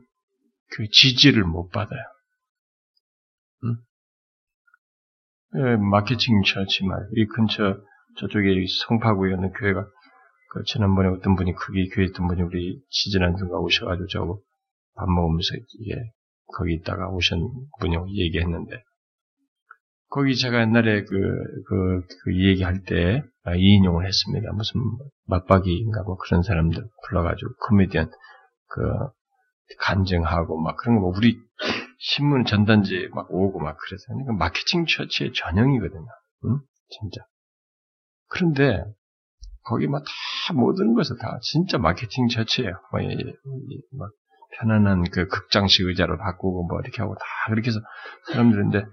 [0.72, 2.02] 그 지지를 못 받아요.
[3.64, 3.76] 응?
[5.56, 6.42] 예, 마케팅
[6.88, 7.78] 말, 이 근처
[8.20, 9.86] 저쪽에 성파구에 있는 교회가
[10.52, 14.40] 그 지난번에 어떤 분이 거기 교회 있던 분이 우리 지지난 중가 오셔가지고 저거
[14.96, 15.96] 밥 먹으면서 이게
[16.54, 17.50] 거기 있다가 오신
[17.80, 18.84] 분이 얘기했는데
[20.10, 21.16] 거기 제가 옛날에 그,
[21.68, 24.52] 그, 그 얘기할 때 아, 이인용을 했습니다.
[24.54, 24.82] 무슨
[25.26, 28.10] 맞박이인가 뭐 그런 사람들 불러가지고 코미디언
[28.70, 28.82] 그
[29.80, 31.38] 간증하고 막 그런 거 뭐 우리
[32.00, 36.06] 신문 전단지 막 오고 막 그래서 그러니까 마케팅 처치의 전형이거든요.
[36.46, 36.60] 응?
[36.90, 37.22] 진짜.
[38.30, 38.84] 그런데
[39.64, 40.04] 거기 막
[40.48, 42.72] 다 모든 것을 다 진짜 마케팅 처치예요.
[42.92, 43.02] 뭐,
[43.98, 44.12] 막
[44.58, 47.80] 편안한 그 극장식 의자를 바꾸고 뭐 이렇게 하고 다 그렇게 해서
[48.32, 48.86] 사람들인데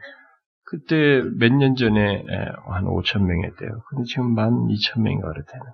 [0.65, 2.25] 그때 몇 년 전에
[2.67, 3.83] 한 5천 명이었대요.
[3.89, 5.65] 근데 지금 만 2천 명인가 그렇다는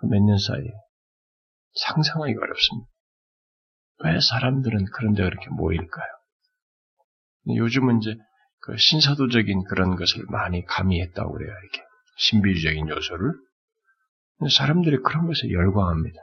[0.00, 0.66] 그몇 년 사이에
[1.86, 2.88] 상상하기 어렵습니다.
[4.04, 6.06] 왜 사람들은 그런데 그렇게 모일까요?
[7.56, 8.16] 요즘은 이제
[8.60, 11.50] 그 신사도적인 그런 것을 많이 가미했다고 그래요.
[11.50, 11.82] 이렇게
[12.18, 13.32] 신비주의적인 요소를.
[14.50, 16.18] 사람들이 그런 것에 열광합니다.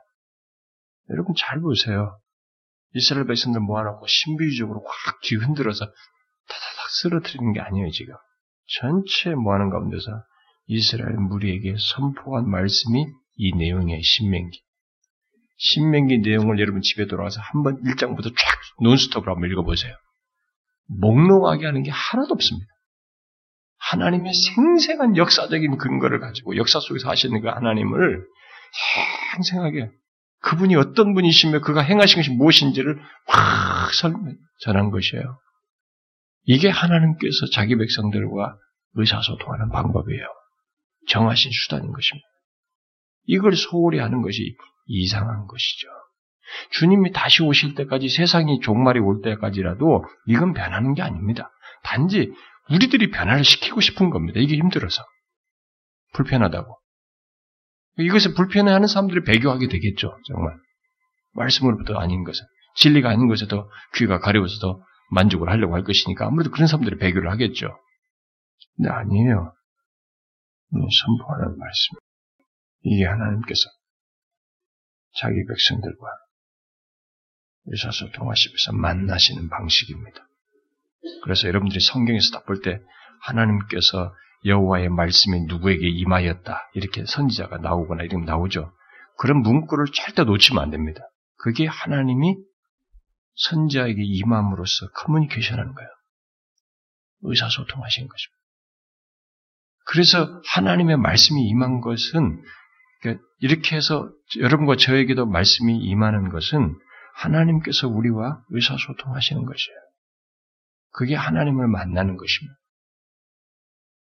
[1.09, 2.19] 여러분 잘 보세요.
[2.93, 8.15] 이스라엘 백성들 모아놓고 신비주의적으로 확 뒤흔들어서 타다닥 쓰러뜨리는 게 아니에요, 지금.
[8.79, 10.05] 전체 모아놓은 가운데서
[10.67, 14.64] 이스라엘 무리에게 선포한 말씀이 이 내용의 신명기.
[15.57, 19.95] 신명기 내용을 여러분 집에 돌아가서 한번 1장부터 쫙 논스톱으로 한번 읽어보세요.
[20.87, 22.67] 목록하게 하는 게 하나도 없습니다.
[23.77, 28.25] 하나님의 생생한 역사적인 근거를 가지고 역사 속에서 하시는 그 하나님을
[29.35, 29.91] 생생하게
[30.41, 33.91] 그분이 어떤 분이시며 그가 행하신 것이 무엇인지를 확
[34.61, 35.39] 전한 것이에요.
[36.43, 38.57] 이게 하나님께서 자기 백성들과
[38.93, 40.25] 의사소통하는 방법이에요.
[41.07, 42.27] 정하신 수단인 것입니다.
[43.25, 45.87] 이걸 소홀히 하는 것이 이상한 것이죠.
[46.71, 51.51] 주님이 다시 오실 때까지 세상이 종말이 올 때까지라도 이건 변하는 게 아닙니다.
[51.83, 52.31] 단지
[52.69, 54.39] 우리들이 변화를 시키고 싶은 겁니다.
[54.39, 55.03] 이게 힘들어서.
[56.13, 56.77] 불편하다고.
[57.97, 60.17] 이것을 불편해하는 사람들이 배교하게 되겠죠.
[60.27, 60.55] 정말.
[61.33, 62.45] 말씀으로부터 아닌 것은.
[62.75, 67.31] 진리가 아닌 것에 더 귀가 가려워서 더 만족을 하려고 할 것이니까 아무래도 그런 사람들이 배교를
[67.31, 67.77] 하겠죠.
[68.75, 69.53] 근데 아니에요.
[70.71, 71.97] 선포하는 말씀.
[72.81, 73.61] 이게 하나님께서
[75.15, 76.07] 자기 백성들과
[77.65, 80.27] 의사소통하시면서 만나시는 방식입니다.
[81.23, 82.79] 그래서 여러분들이 성경에서 딱볼때
[83.21, 84.13] 하나님께서
[84.45, 88.71] 여호와의 말씀이 누구에게 임하였다 이렇게 선지자가 나오거나 이런 나오죠.
[89.17, 91.01] 그런 문구를 절대 놓치면 안 됩니다.
[91.37, 92.35] 그게 하나님이
[93.35, 95.89] 선지자에게 임함으로써 커뮤니케이션하는 거예요.
[97.21, 98.35] 의사소통하신 것입니다.
[99.87, 102.41] 그래서 하나님의 말씀이 임한 것은
[103.39, 106.75] 이렇게 해서 여러분과 저에게도 말씀이 임하는 것은
[107.15, 109.77] 하나님께서 우리와 의사소통하시는 것이에요.
[110.91, 112.55] 그게 하나님을 만나는 것입니다.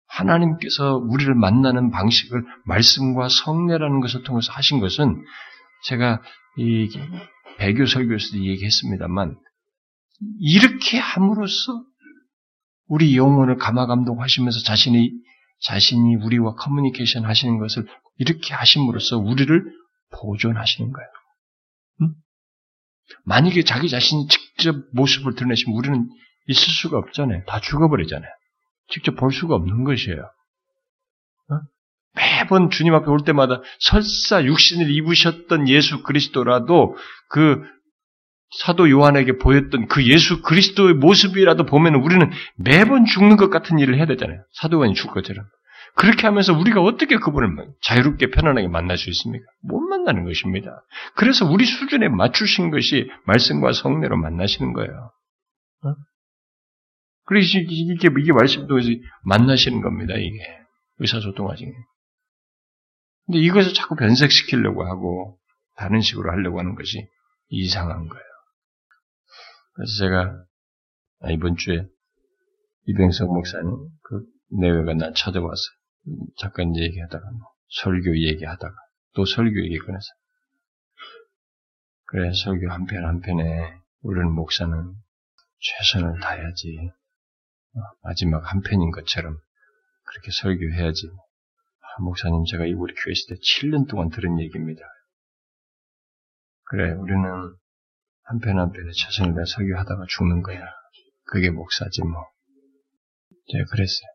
[0.06, 5.24] 하나님께서 우리를 만나는 방식을 말씀과 성례라는 것을 통해서 하신 것은
[5.84, 6.20] 제가
[6.58, 6.88] 이
[7.58, 9.36] 배교 설교에서도 얘기했습니다만
[10.40, 11.84] 이렇게 함으로써
[12.86, 15.12] 우리 영혼을 감화감동하시면서 자신이
[15.60, 17.86] 자신이 우리와 커뮤니케이션 하시는 것을
[18.18, 19.64] 이렇게 하심으로써 우리를
[20.10, 21.08] 보존하시는 거예요.
[22.02, 22.14] 응?
[23.24, 26.08] 만약에 자기 자신이 직접 모습을 드러내시면 우리는
[26.46, 27.44] 있을 수가 없잖아요.
[27.46, 28.30] 다 죽어버리잖아요.
[28.88, 30.22] 직접 볼 수가 없는 것이에요.
[30.22, 31.60] 어?
[32.14, 36.96] 매번 주님 앞에 올 때마다 설사 육신을 입으셨던 예수 그리스도라도
[37.28, 37.62] 그
[38.50, 44.06] 사도 요한에게 보였던 그 예수 그리스도의 모습이라도 보면 우리는 매번 죽는 것 같은 일을 해야
[44.06, 44.42] 되잖아요.
[44.52, 45.44] 사도 요한이 죽을 것처럼.
[45.96, 49.44] 그렇게 하면서 우리가 어떻게 그분을 자유롭게 편안하게 만날 수 있습니까?
[49.62, 50.84] 못 만나는 것입니다.
[51.16, 55.12] 그래서 우리 수준에 맞추신 것이 말씀과 성례로 만나시는 거예요.
[55.84, 55.94] 어?
[57.24, 58.88] 그래서 이게, 이게 말씀 통해서
[59.24, 60.38] 만나시는 겁니다, 이게.
[60.98, 61.72] 의사소통하시는.
[63.26, 65.38] 근데 이것을 자꾸 변색시키려고 하고,
[65.76, 67.06] 다른 식으로 하려고 하는 것이
[67.48, 68.29] 이상한 거예요.
[69.80, 70.44] 그래서 제가,
[71.20, 71.88] 아, 이번 주에
[72.84, 73.70] 이병석 목사님,
[74.02, 74.26] 그
[74.60, 75.62] 내외가 난 찾아와서,
[76.36, 77.48] 잠깐 얘기하다가, 뭐,
[77.80, 78.74] 설교 얘기하다가,
[79.14, 80.06] 또 설교 얘기 꺼내서.
[82.04, 84.92] 그래, 설교 한편 한편에, 우리는 목사는
[85.60, 86.76] 최선을 다해야지.
[87.72, 89.38] 어, 마지막 한 편인 것처럼
[90.04, 91.08] 그렇게 설교해야지.
[91.08, 94.82] 아, 목사님, 제가 이 우리 교회 때 7년 동안 들은 얘기입니다.
[96.64, 97.56] 그래, 우리는
[98.30, 100.64] 한편 한편에 최선을 다해 설교하다가 죽는 거야.
[101.24, 102.24] 그게 목사지 뭐.
[103.50, 104.08] 제가 그랬어요.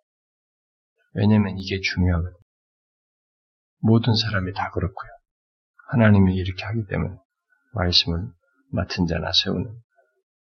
[1.15, 2.39] 왜냐면 이게 중요하거든요.
[3.79, 5.11] 모든 사람이 다 그렇고요.
[5.89, 7.17] 하나님이 이렇게 하기 때문에
[7.73, 8.31] 말씀을
[8.71, 9.69] 맡은 자나 세우는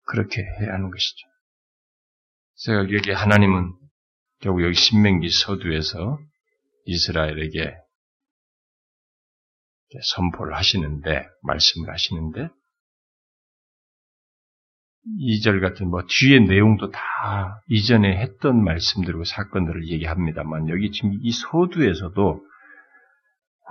[0.06, 1.28] 그렇게 해야 하는 것이죠.
[2.54, 3.74] 제가 여기 하나님은
[4.40, 6.18] 결국 여기 신명기 서두에서
[6.86, 7.76] 이스라엘에게
[10.02, 12.48] 선포를 하시는데, 말씀을 하시는데,
[15.16, 22.44] 2절 같은 뭐 뒤에 내용도 다 이전에 했던 말씀들과 사건들을 얘기합니다만 여기 지금 이 소두에서도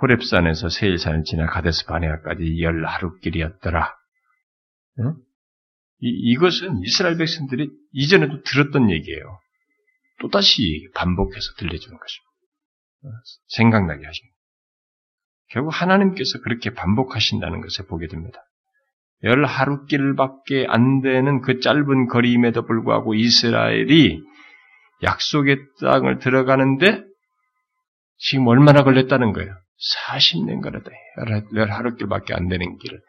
[0.00, 3.94] 호랩산에서 세일산을 지나 가데스 바네아까지 열 하루길이었더라.
[5.00, 5.14] 응?
[6.00, 9.40] 이, 이것은 이스라엘 백성들이 이전에도 들었던 얘기예요.
[10.20, 12.28] 또다시 반복해서 들려주는 것입니다.
[13.48, 14.36] 생각나게 하십니다.
[15.50, 18.44] 결국 하나님께서 그렇게 반복하신다는 것을 보게 됩니다.
[19.24, 24.22] 열 하루길밖에 안 되는 그 짧은 거리임에도 불구하고 이스라엘이
[25.02, 27.04] 약속의 땅을 들어가는데
[28.18, 29.54] 지금 얼마나 걸렸다는 거예요?
[30.08, 30.90] 40년 걸렸다.
[31.54, 33.00] 열 하루길밖에 안 되는 길을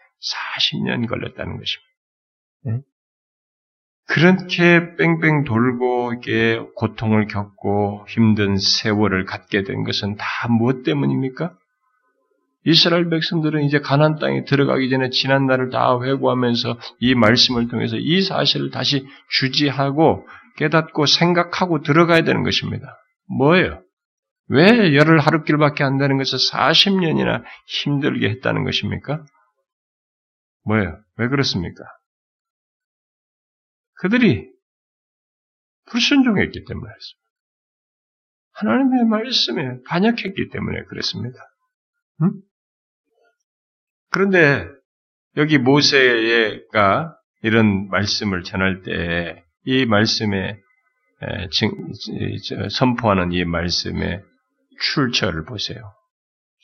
[0.57, 1.89] 40년 걸렸다는 것입니다.
[2.65, 2.81] 네?
[4.07, 11.55] 그렇게 뺑뺑 돌고 이게 고통을 겪고 힘든 세월을 갖게 된 것은 다 무엇 때문입니까?
[12.65, 18.21] 이스라엘 백성들은 이제 가난 땅에 들어가기 전에 지난 날을 다 회고하면서 이 말씀을 통해서 이
[18.21, 22.97] 사실을 다시 주지하고 깨닫고 생각하고 들어가야 되는 것입니다.
[23.37, 23.81] 뭐예요?
[24.47, 29.23] 왜 열흘 하루길밖에 안 되는 것을 40년이나 힘들게 했다는 것입니까?
[30.65, 30.99] 뭐예요?
[31.17, 31.83] 왜 그렇습니까?
[34.01, 34.49] 그들이
[35.85, 37.19] 불순종했기 때문에 그렇습니다.
[38.53, 41.39] 하나님의 말씀에 반역했기 때문에 그렇습니다.
[42.23, 42.31] 응?
[44.09, 44.67] 그런데
[45.37, 50.59] 여기 모세가 이런 말씀을 전할 때 이 말씀에
[52.71, 54.23] 선포하는 이 말씀의
[54.81, 55.93] 출처를 보세요.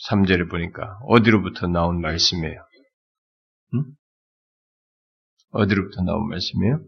[0.09, 2.65] 3절을 보니까 어디로부터 나온 말씀이에요?
[3.75, 3.83] 응?
[5.51, 6.79] 어디로부터 나온 말씀이에요?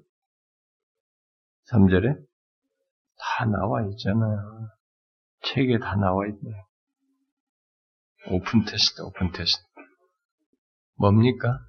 [1.71, 2.15] 3절에
[3.19, 4.69] 다 나와 있잖아요.
[5.43, 6.51] 책에 다 나와 있네.
[8.31, 9.66] 오픈 테스트, 오픈 테스트.
[10.97, 11.59] 뭡니까?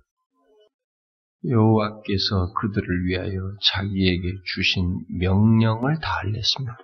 [1.45, 6.77] 여호와께서 그들을 위하여 자기에게 주신 명령을 다 알렸습니다.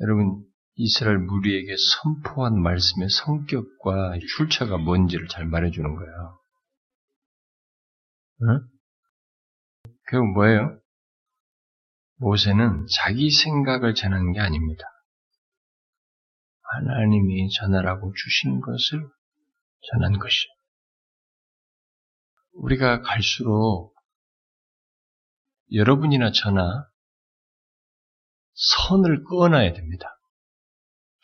[0.00, 0.44] 여러분,
[0.74, 6.38] 이스라엘 무리에게 선포한 말씀의 성격과 출처가 뭔지를 잘 말해주는 거예요.
[8.42, 8.60] 응?
[10.10, 10.78] 결국 뭐예요?
[12.18, 14.84] 모세는 자기 생각을 전하는 게 아닙니다.
[16.62, 19.08] 하나님이 전하라고 주신 것을
[19.92, 20.52] 전한 것이에요.
[22.54, 23.94] 우리가 갈수록
[25.72, 26.88] 여러분이나 저나
[28.54, 30.16] 선을 끊어야 됩니다.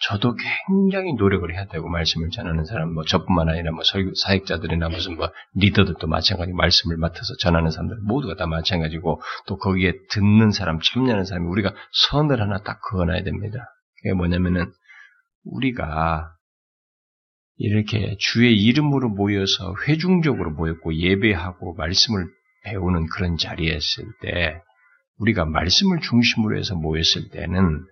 [0.03, 0.35] 저도
[0.69, 6.09] 굉장히 노력을 해야 되고 말씀을 전하는 사람 뭐 저뿐만 아니라 뭐 사역자들이나 무슨 뭐 리더들도
[6.09, 11.73] 마찬가지 말씀을 맡아서 전하는 사람들 모두가 다 마찬가지고 또 거기에 듣는 사람 참여하는 사람이 우리가
[12.09, 13.65] 선을 하나 딱 그어놔야 됩니다.
[13.99, 14.73] 그게 뭐냐면은
[15.45, 16.35] 우리가
[17.65, 22.27] 이렇게 주의 이름으로 모여서 회중적으로 모였고 예배하고 말씀을
[22.65, 24.61] 배우는 그런 자리에 있을 때
[25.19, 27.85] 우리가 말씀을 중심으로 해서 모였을 때는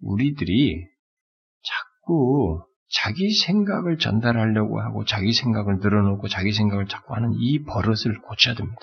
[0.00, 0.82] 우리들이
[1.62, 8.54] 자꾸 자기 생각을 전달하려고 하고 자기 생각을 늘어놓고 자기 생각을 자꾸 하는 이 버릇을 고쳐야
[8.54, 8.80] 됩니다.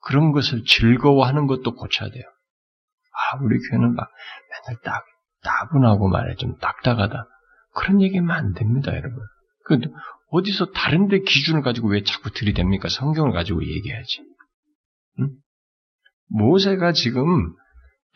[0.00, 2.24] 그런 것을 즐거워하는 것도 고쳐야 돼요.
[2.24, 4.08] 아, 우리 교회는 막
[4.50, 5.04] 맨날 딱,
[5.42, 7.33] 따분하고 말해 좀 딱딱하다.
[7.74, 9.18] 그런 얘기하면 안 됩니다, 여러분.
[9.64, 9.80] 그
[10.30, 12.88] 어디서 다른데 기준을 가지고 왜 자꾸 들이댑니까?
[12.88, 14.22] 성경을 가지고 얘기해야지.
[15.20, 15.30] 응?
[16.28, 17.52] 모세가 지금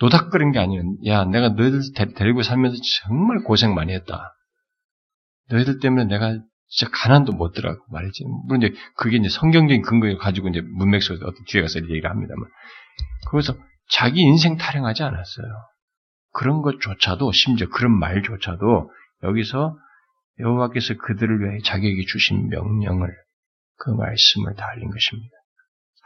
[0.01, 0.83] 노닥거린 게 아니에요.
[1.07, 1.81] 야, 내가 너희들
[2.15, 4.35] 데리고 살면서 정말 고생 많이 했다.
[5.51, 8.25] 너희들 때문에 내가 진짜 가난도 못 들어가고 말이지.
[8.47, 12.49] 물론 이제 그게 이제 성경적인 근거를 가지고 이제 문맥 속에서 어떤 뒤에 가서 얘기를 합니다만.
[13.29, 13.57] 거기서
[13.91, 15.47] 자기 인생 타령하지 않았어요.
[16.33, 18.91] 그런 것조차도 심지어 그런 말조차도
[19.23, 19.77] 여기서
[20.41, 23.15] 여호와께서 그들을 위해 자기에게 주신 명령을
[23.77, 25.37] 그 말씀을 다 알린 것입니다.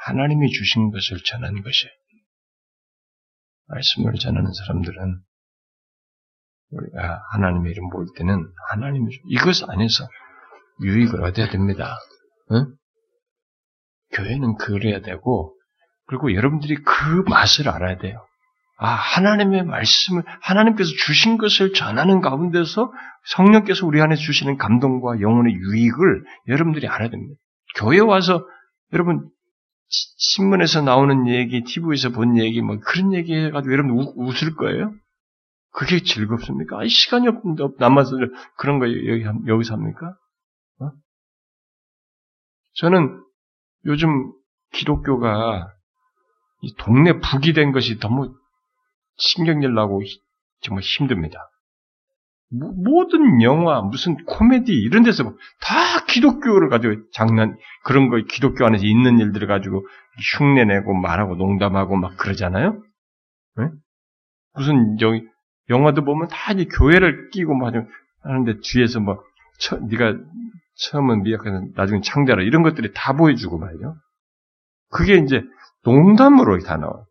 [0.05, 1.93] 하나님이 주신 것을 전한 것이에요.
[3.67, 5.23] 말씀을 전하는 사람들은
[6.71, 10.09] 우리가 하나님의 이름 모일 때는 하나님의 이것 안에서
[10.83, 11.99] 유익을 얻어야 됩니다.
[12.53, 12.75] 응?
[14.13, 15.55] 교회는 그래야 되고
[16.07, 18.27] 그리고 여러분들이 그 맛을 알아야 돼요.
[18.85, 22.93] 아, 하나님의 말씀을, 하나님께서 주신 것을 전하는 가운데서
[23.27, 27.39] 성령께서 우리 안에 주시는 감동과 영혼의 유익을 여러분들이 알아야 됩니다.
[27.77, 28.45] 교회 와서
[28.93, 29.31] 여러분
[29.89, 34.93] 신문에서 나오는 얘기, TV에서 본 얘기, 뭐 그런 얘기 해가지고 여러분 우, 웃을 거예요?
[35.71, 36.81] 그게 즐겁습니까?
[36.81, 38.17] 아, 시간이 없는데 남아서
[38.57, 40.17] 그런 거 여기, 여기서 합니까?
[40.81, 40.91] 어?
[42.75, 43.23] 저는
[43.87, 44.33] 요즘
[44.73, 45.69] 기독교가
[46.63, 48.42] 이 동네 북이 된 것이 너무
[49.17, 50.03] 신경질 나고
[50.61, 51.51] 정말 힘듭니다.
[52.53, 55.25] 모든 영화, 무슨 코미디 이런 데서
[55.61, 59.87] 다 기독교를 가지고 장난 그런 거 기독교 안에서 있는 일들을 가지고
[60.37, 62.83] 흉내내고 말하고 농담하고 막 그러잖아요.
[63.57, 63.69] 네?
[64.55, 65.23] 무슨 여기
[65.71, 67.73] 영화도 보면 다 이제 교회를 끼고 막
[68.23, 69.23] 하는데 뒤에서 뭐
[69.59, 70.19] 처, 네가
[70.75, 73.95] 처음은 미약해서 나중에 창자라 이런 것들이 다 보여주고 말이죠.
[74.91, 75.43] 그게 이제
[75.85, 77.05] 농담으로 다 나와.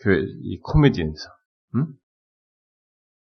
[0.00, 1.30] 교회 이 코미디에서.
[1.76, 1.86] 응?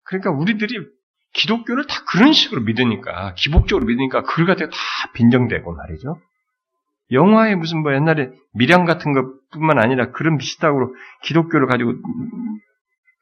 [0.03, 0.87] 그러니까 우리들이
[1.33, 4.77] 기독교를 다 그런 식으로 믿으니까, 기복적으로 믿으니까 그걸 가지고 다
[5.13, 6.19] 빈정되고 말이죠.
[7.11, 11.93] 영화에 무슨 뭐 옛날에 미량 같은 것 뿐만 아니라 그런 비슷하고 기독교를 가지고,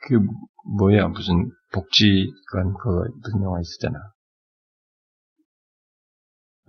[0.07, 0.19] 그,
[0.77, 3.99] 뭐야, 무슨 복지관, 그, 무슨 영화 있었잖아.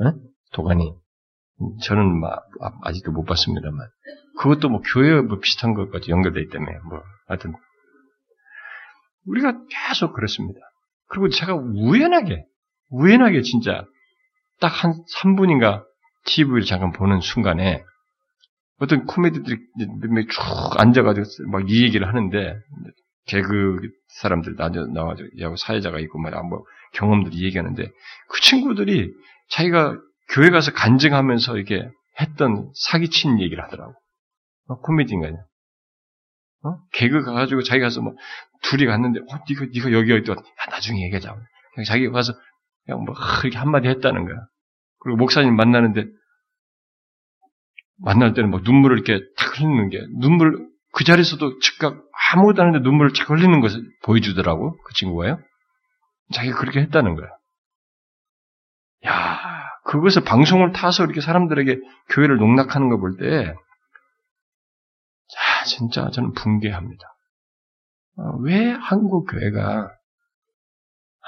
[0.03, 0.13] 에?
[0.53, 0.95] 도가니.
[1.83, 3.89] 저는 막, 아, 아직도 못 봤습니다만.
[4.39, 7.55] 그것도 뭐 교회 뭐 비슷한 것까지 연결돼 있다며, 뭐, 하여튼.
[9.27, 9.59] 우리가
[9.89, 10.61] 계속 그렇습니다.
[11.09, 12.45] 그리고 제가 우연하게,
[12.91, 13.85] 우연하게 진짜
[14.61, 15.85] 딱 한 3분인가
[16.25, 17.83] TV를 잠깐 보는 순간에
[18.79, 19.57] 어떤 코미디들이
[20.29, 22.57] 쭉 앉아가지고 막 이 얘기를 하는데
[23.27, 23.81] 개그
[24.21, 26.65] 사람들 나와가지고 사회자가 있고 뭐
[26.95, 27.85] 경험들이 얘기하는데
[28.29, 29.13] 그 친구들이
[29.51, 29.99] 자기가
[30.29, 31.89] 교회 가서 간증하면서 이렇게
[32.21, 33.95] 했던 사기친 얘기를 하더라고.
[34.69, 35.45] 어, 코미디인가요?
[36.65, 36.79] 어?
[36.93, 38.15] 개그 가가지고 자기 가서 뭐
[38.63, 41.33] 둘이 갔는데, 어, 니가, 니가 여기 어디 왔 야, 나중에 얘기하자.
[41.75, 42.33] 그냥 자기가 가서
[42.85, 44.37] 그냥 뭐, 그렇게 한마디 했다는 거야.
[45.01, 46.07] 그리고 목사님 만나는데
[47.99, 52.03] 만날 때는 막 눈물을 이렇게 탁 흘리는 게 눈물 그 자리에서도 즉각
[52.33, 55.39] 아무것도 안 하는데 눈물을 착 흘리는 것을 보여주더라고 그 친구가요.
[56.33, 57.29] 자기가 그렇게 했다는 거야.
[59.87, 61.81] 야 그것을 방송을 타서 이렇게 사람들에게
[62.11, 63.55] 교회를 농락하는 거볼 때,
[65.29, 67.05] 자, 진짜 저는 붕괴합니다.
[68.19, 69.91] 아, 왜 한국 교회가,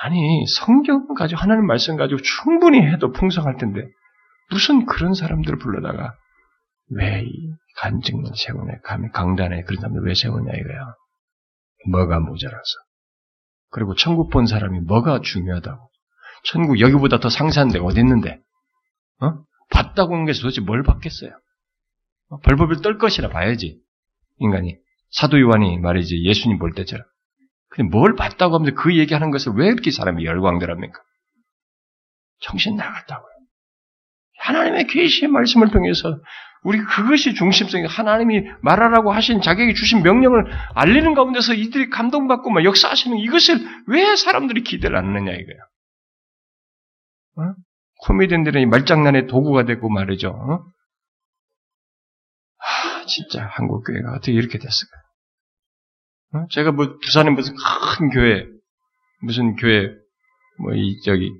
[0.01, 3.83] 아니, 성경 가지고, 하나님 말씀 가지고 충분히 해도 풍성할 텐데,
[4.51, 6.15] 무슨 그런 사람들을 불러다가,
[6.91, 10.95] 왜이 간증을 세우냐, 감히 강단에 그런 사람들 왜 세우냐 이거야.
[11.91, 12.71] 뭐가 모자라서.
[13.71, 15.91] 그리고 천국 본 사람이 뭐가 중요하다고.
[16.45, 18.41] 천국 여기보다 더 상세한 데가 어디 있는데?
[19.21, 19.45] 어?
[19.71, 21.31] 봤다고 하는 것이 도대체 뭘 봤겠어요?
[22.31, 22.39] 어?
[22.41, 23.81] 벌법을 떨 것이라 봐야지.
[24.39, 24.77] 인간이.
[25.11, 27.05] 사도 요한이 말이지 예수님 볼 때처럼.
[27.71, 31.01] 근데 뭘 봤다고 하면서 그 얘기하는 것을 왜 이렇게 사람이 열광들 합니까?
[32.41, 33.29] 정신 나갔다고요.
[34.39, 36.21] 하나님의 계시의 말씀을 통해서
[36.63, 43.19] 우리 그것이 중심성이 하나님이 말하라고 하신 자기에게 주신 명령을 알리는 가운데서 이들이 감동받고 막 역사하시는
[43.19, 45.59] 이것을 왜 사람들이 기대를 않느냐 이거야.
[47.37, 47.55] 어?
[47.99, 50.29] 코미디언들은 말장난의 도구가 되고 말이죠.
[50.31, 50.65] 어?
[52.59, 54.97] 하, 진짜 한국 교회가 어떻게 이렇게 됐을까?
[56.35, 56.47] 어?
[56.51, 57.55] 제가 뭐 부산에 무슨
[57.99, 58.47] 큰 교회,
[59.23, 59.89] 무슨 교회,
[60.61, 61.31] 뭐 이 저기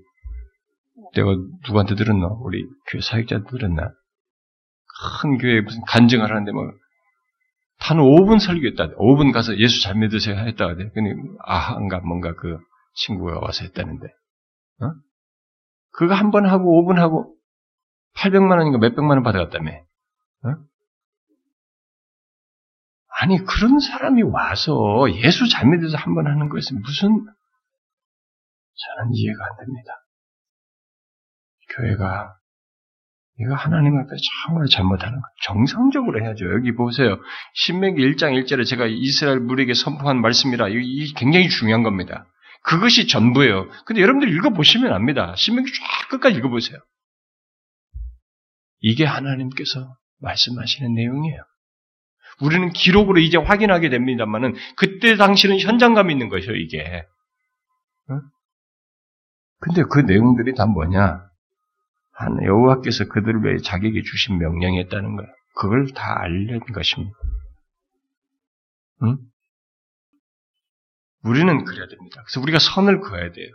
[1.15, 1.31] 내가
[1.67, 2.27] 누구한테 들었나?
[2.43, 3.91] 우리 교회 사역자한테 들었나?
[5.23, 6.65] 큰 교회에 무슨 간증을 하는데 뭐,
[7.81, 8.97] 단 5분 설교했다.
[8.97, 10.75] 5분 가서 예수 잘 믿으세요 했다.
[10.75, 12.59] 근데 아한가 뭔가 그
[12.95, 14.07] 친구가 와서 했다는데.
[14.83, 14.93] 어?
[15.93, 17.35] 그거 한 번 하고 5분 하고
[18.17, 19.71] 800만 원인가 몇백만 원 받아갔다며.
[19.73, 20.55] 어?
[23.21, 27.09] 아니 그런 사람이 와서 예수 잘 믿어서 한 번 하는 것은 무슨
[28.75, 29.93] 저는 이해가 안 됩니다.
[31.77, 32.35] 교회가
[33.41, 34.11] 이거 하나님 앞에
[34.47, 35.27] 정말 잘못하는 거.
[35.45, 36.53] 정상적으로 해야죠.
[36.55, 37.19] 여기 보세요.
[37.55, 42.27] 신명기 1장 1절에 제가 이스라엘 무리에게 선포한 말씀이라 이 굉장히 중요한 겁니다.
[42.69, 43.71] 그것이 전부예요.
[43.87, 45.35] 근데 여러분들 읽어보시면 압니다.
[45.37, 46.79] 신명기 쫙 끝까지 읽어보세요.
[48.81, 51.43] 이게 하나님께서 말씀하시는 내용이에요.
[52.43, 57.07] 우리는 기록으로 이제 확인하게 됩니다만은 그때 당시는 현장감 있는 것이요, 이게.
[58.11, 58.21] 어?
[59.61, 61.27] 근데 그 내용들이 다 뭐냐?
[62.13, 65.31] 한 여호와께서 그들을 위해 자기에게 주신 명령이었다는 거예요.
[65.57, 67.17] 그걸 다 알려는 것입니다.
[69.05, 69.19] 응?
[71.25, 72.23] 우리는 그래야 됩니다.
[72.25, 73.49] 그래서 우리가 선을 그어야 돼요.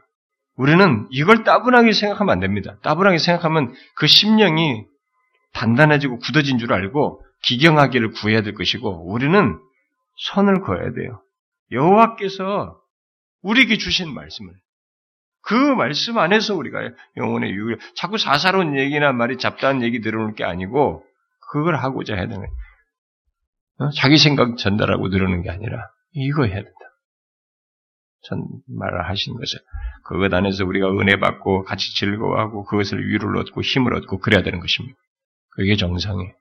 [0.55, 2.77] 우리는 이걸 따분하게 생각하면 안 됩니다.
[2.83, 4.85] 따분하게 생각하면 그 심령이
[5.53, 9.59] 단단해지고 굳어진 줄 알고 기경하기를 구해야 될 것이고 우리는
[10.33, 11.21] 선을 그어야 돼요.
[11.71, 12.79] 여호와께서
[13.41, 14.53] 우리에게 주신 말씀을
[15.41, 16.79] 그 말씀 안에서 우리가
[17.17, 21.03] 영혼의 유익을 자꾸 사사로운 얘기나 말이 잡다한 얘기 들어올 게 아니고
[21.51, 22.53] 그걸 하고자 해야 되는 거예요.
[23.79, 23.89] 어?
[23.91, 26.71] 자기 생각 전달하고 들어오는 게 아니라 이거 해야 된다.
[28.23, 29.59] 전 말을 하신 것을
[30.05, 34.97] 그것 안에서 우리가 은혜 받고 같이 즐거워하고 그것을 위로를 얻고 힘을 얻고 그래야 되는 것입니다.
[35.49, 36.33] 그게 정상이에요.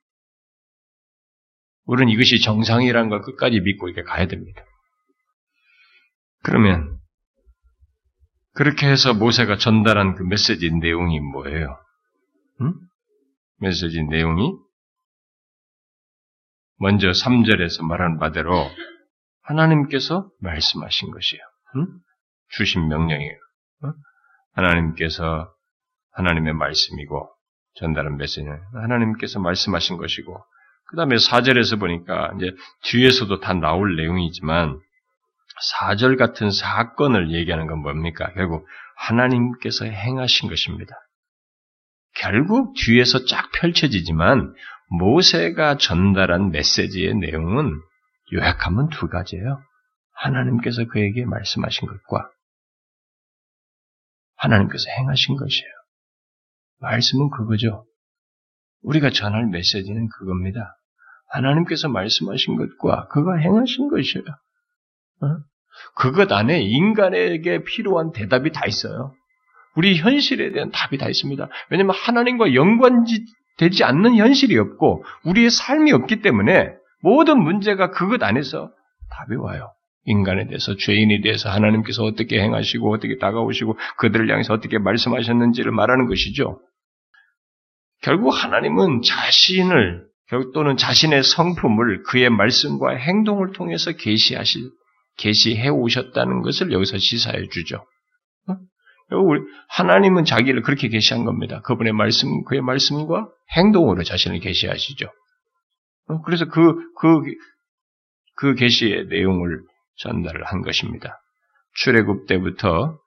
[1.85, 4.63] 우리는 이것이 정상이라는 걸 끝까지 믿고 이렇게 가야 됩니다.
[6.45, 6.99] 그러면
[8.55, 11.79] 그렇게 해서 모세가 전달한 그 메시지 내용이 뭐예요?
[12.61, 12.75] 응?
[13.59, 14.53] 메시지 내용이
[16.79, 18.71] 먼저 3절에서 말한 바대로
[19.43, 21.52] 하나님께서 말씀하신 것이에요.
[21.77, 21.87] 응?
[22.51, 23.39] 주신 명령이에요.
[23.85, 23.93] 응?
[24.55, 25.53] 하나님께서
[26.13, 27.31] 하나님의 말씀이고
[27.75, 30.45] 전달한 메시지는 하나님께서 말씀하신 것이고
[30.87, 32.55] 그 다음에 4절에서 보니까 이제
[32.85, 34.79] 뒤에서도 다 나올 내용이지만
[35.79, 38.31] 4절 같은 사건을 얘기하는 건 뭡니까?
[38.35, 38.67] 결국
[38.97, 40.95] 하나님께서 행하신 것입니다.
[42.15, 44.55] 결국 뒤에서 쫙 펼쳐지지만
[44.91, 47.81] 모세가 전달한 메시지의 내용은
[48.35, 49.63] 요약하면 두 가지예요.
[50.13, 52.31] 하나님께서 그에게 말씀하신 것과
[54.37, 55.73] 하나님께서 행하신 것이에요.
[56.81, 57.87] 말씀은 그거죠.
[58.83, 60.77] 우리가 전할 메시지는 그겁니다.
[61.29, 64.25] 하나님께서 말씀하신 것과 그가 행하신 것이에요.
[65.23, 65.27] 어?
[65.95, 69.15] 그것 안에 인간에게 필요한 대답이 다 있어요.
[69.75, 71.49] 우리 현실에 대한 답이 다 있습니다.
[71.71, 78.71] 왜냐하면 하나님과 연관되지 않는 현실이 없고 우리의 삶이 없기 때문에 모든 문제가 그것 안에서
[79.11, 79.73] 답이 와요.
[80.05, 86.61] 인간에 대해서 죄인에 대해서 하나님께서 어떻게 행하시고 어떻게 다가오시고 그들을 향해서 어떻게 말씀하셨는지를 말하는 것이죠.
[88.03, 90.07] 결국 하나님은 자신을
[90.55, 94.71] 또는 자신의 성품을 그의 말씀과 행동을 통해서 계시하실
[95.19, 97.85] 계시해 오셨다는 것을 여기서 시사해 주죠.
[98.49, 98.57] 어?
[99.69, 101.61] 하나님은 자기를 그렇게 계시한 겁니다.
[101.61, 105.07] 그분의 말씀, 그의 말씀과 행동으로 자신을 계시하시죠.
[106.09, 107.21] 어, 그래서 그, 그,
[108.37, 109.61] 그 계시의 내용을
[109.97, 111.21] 전달을 한 것입니다.
[111.75, 112.99] 출애굽 때부터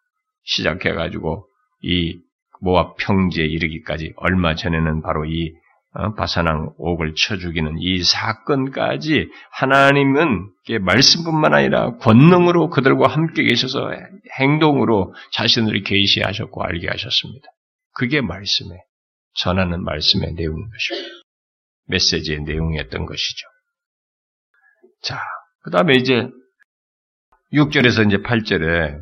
[0.43, 1.47] 시작해 가지고
[1.81, 2.19] 이
[2.61, 5.53] 모압 평지에 이르기까지 얼마 전에는 바로 이
[5.97, 10.49] 어, 바사낭 옥을 쳐 죽이는 이 사건까지 하나님은
[10.81, 13.91] 말씀뿐만 아니라 권능으로 그들과 함께 계셔서
[14.37, 17.47] 행동으로 자신을 계시하셨고 알게 하셨습니다.
[17.93, 18.77] 그게 말씀에
[19.35, 21.15] 전하는 말씀의 내용인 것입니다.
[21.87, 23.47] 메시지의 내용이었던 것이죠.
[25.01, 25.21] 자,
[25.61, 26.27] 그 다음에 이제
[27.55, 28.99] 6절에서 이제 8절에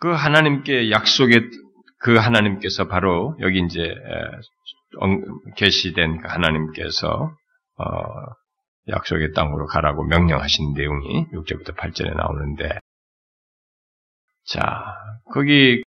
[0.00, 1.50] 그 하나님께 약속의
[1.98, 3.94] 그 하나님께서 바로 여기 이제
[5.56, 7.34] 계시된 그 하나님께서
[7.76, 7.84] 어,
[8.88, 12.78] 약속의 땅으로 가라고 명령하신 내용이 6절부터 8절에 나오는데
[14.46, 14.84] 자
[15.32, 15.82] 거기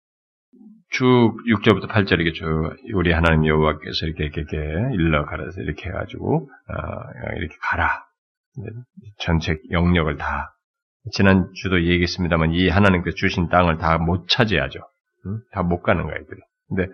[0.91, 7.31] 쭉 6절부터 8절에 쭉 우리 하나님 여호와께서 이렇게 이렇게, 이렇게 일러 가라서 이렇게 해가지고 어,
[7.37, 8.05] 이렇게 가라.
[9.19, 10.54] 전체 영역을 다
[11.13, 14.81] 지난 주도 얘기했습니다만 이 하나님께서 주신 땅을 다 못 차지하죠.
[15.27, 15.39] 응?
[15.53, 16.41] 다못 가는 거예요, 이들이.
[16.69, 16.93] 근데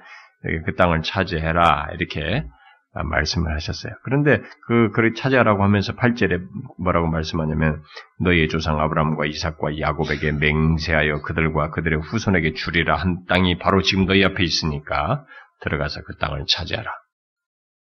[0.67, 2.45] 그 땅을 차지해라 이렇게
[2.93, 3.93] 말씀을 하셨어요.
[4.03, 6.41] 그런데 그 그를 차지하라고 하면서 8절에
[6.79, 7.83] 뭐라고 말씀하냐면
[8.19, 14.25] 너희의 조상 아브라함과 이삭과 야곱에게 맹세하여 그들과 그들의 후손에게 주리라 한 땅이 바로 지금 너희
[14.25, 15.25] 앞에 있으니까
[15.61, 16.91] 들어가서 그 땅을 차지하라.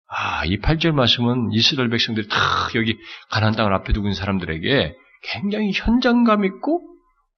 [0.08, 2.36] 아, 이 8절 말씀은 이스라엘 백성들이 다
[2.76, 2.96] 여기
[3.30, 4.94] 가나안 땅을 앞에 두고 있는 사람들에게
[5.24, 6.82] 굉장히 현장감 있고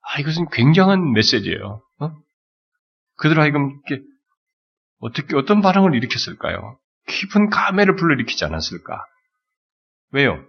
[0.02, 1.82] 아, 이것은 굉장한 메시지예요.
[2.00, 2.10] 어?
[3.16, 4.04] 그들 하여금 이렇게
[5.00, 6.78] 어떻게 어떤 반응을 일으켰을까요?
[7.08, 9.04] 깊은 감회를 불러일으키지 않았을까?
[10.12, 10.44] 왜요?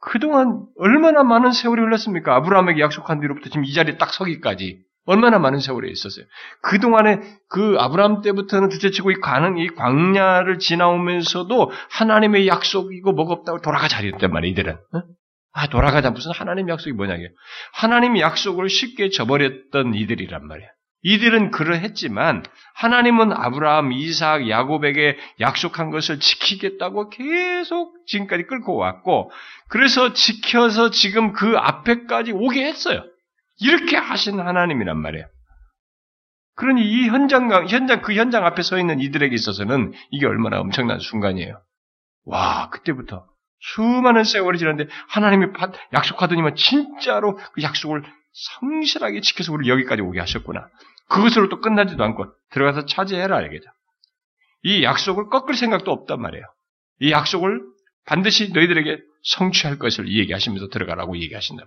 [0.00, 2.34] 그동안 얼마나 많은 세월이 흘렀습니까?
[2.36, 6.24] 아브라함에게 약속한 뒤로부터 지금 이 자리에 딱 서기까지 얼마나 많은 세월이 있었어요.
[6.62, 13.88] 그동안에 그 아브라함 때부터는 두째치고 이 가는 이 광야를 지나오면서도 하나님의 약속이고 뭐가 없다고 돌아가
[13.88, 14.78] 자리였단 말이에요, 이들은.
[15.52, 16.10] 아, 돌아가자.
[16.10, 17.28] 무슨 하나님 약속이 뭐냐고요.
[17.72, 20.70] 하나님 약속을 쉽게 저버렸던 이들이란 말이에요.
[21.02, 22.44] 이들은 그러했지만
[22.74, 29.30] 하나님은 아브라함, 이삭, 야곱에게 약속한 것을 지키겠다고 계속 지금까지 끌고 왔고
[29.68, 33.02] 그래서 지켜서 지금 그 앞에까지 오게 했어요.
[33.60, 35.26] 이렇게 하신 하나님이란 말이에요.
[36.56, 41.62] 그러니 이 현장, 현장, 그 현장 앞에 서 있는 이들에게 있어서는 이게 얼마나 엄청난 순간이에요.
[42.26, 43.24] 와, 그때부터
[43.60, 45.46] 수많은 세월이 지났는데 하나님이
[45.92, 48.02] 약속하더니만 진짜로 그 약속을
[48.32, 50.68] 성실하게 지켜서 우리 여기까지 오게 하셨구나.
[51.08, 53.68] 그것으로 또 끝나지도 않고 들어가서 차지해라 이게죠.
[54.62, 56.44] 이 약속을 꺾을 생각도 없단 말이에요.
[57.00, 57.60] 이 약속을
[58.06, 61.64] 반드시 너희들에게 성취할 것을 얘기하시면서 들어가라고 얘기하신다.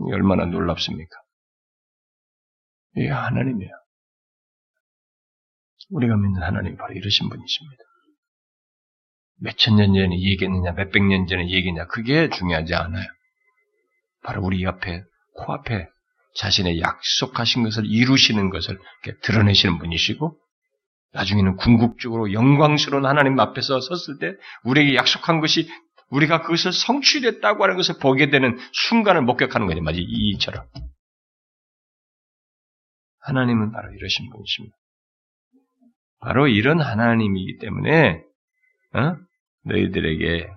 [0.00, 1.16] 얼마나 놀랍습니까?
[2.96, 3.72] 이 하나님이에요.
[5.90, 7.82] 우리가 믿는 하나님이 바로 이러신 분이십니다.
[9.40, 13.06] 몇천 년 전에 얘기했느냐, 몇백 년 전에 얘기했냐, 그게 중요하지 않아요.
[14.22, 15.02] 바로 우리 옆에,
[15.34, 15.88] 코앞에
[16.36, 18.78] 자신의 약속하신 것을 이루시는 것을
[19.22, 20.36] 드러내시는 분이시고,
[21.12, 24.32] 나중에는 궁극적으로 영광스러운 하나님 앞에서 섰을 때,
[24.64, 25.68] 우리에게 약속한 것이
[26.10, 29.80] 우리가 그것을 성취됐다고 하는 것을 보게 되는 순간을 목격하는 거죠.
[29.80, 30.66] 마치 이처럼.
[33.20, 34.76] 하나님은 바로 이러신 분이십니다.
[36.20, 38.22] 바로 이런 하나님이기 때문에
[38.94, 39.16] 어?
[39.64, 40.48] 너희들에게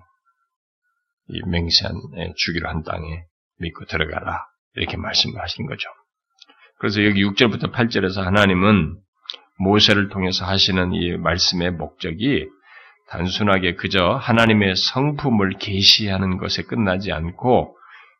[1.30, 1.94] 이 맹세한
[2.36, 3.24] 주기로 한 땅에
[3.58, 5.88] 믿고 들어가라 이렇게 말씀을 하신 거죠.
[6.78, 8.96] 그래서 여기 6절부터 8절에서 하나님은
[9.58, 12.48] 모세를 통해서 하시는 이 말씀의 목적이
[13.08, 17.76] 단순하게 그저 하나님의 성품을 계시하는 것에 끝나지 않고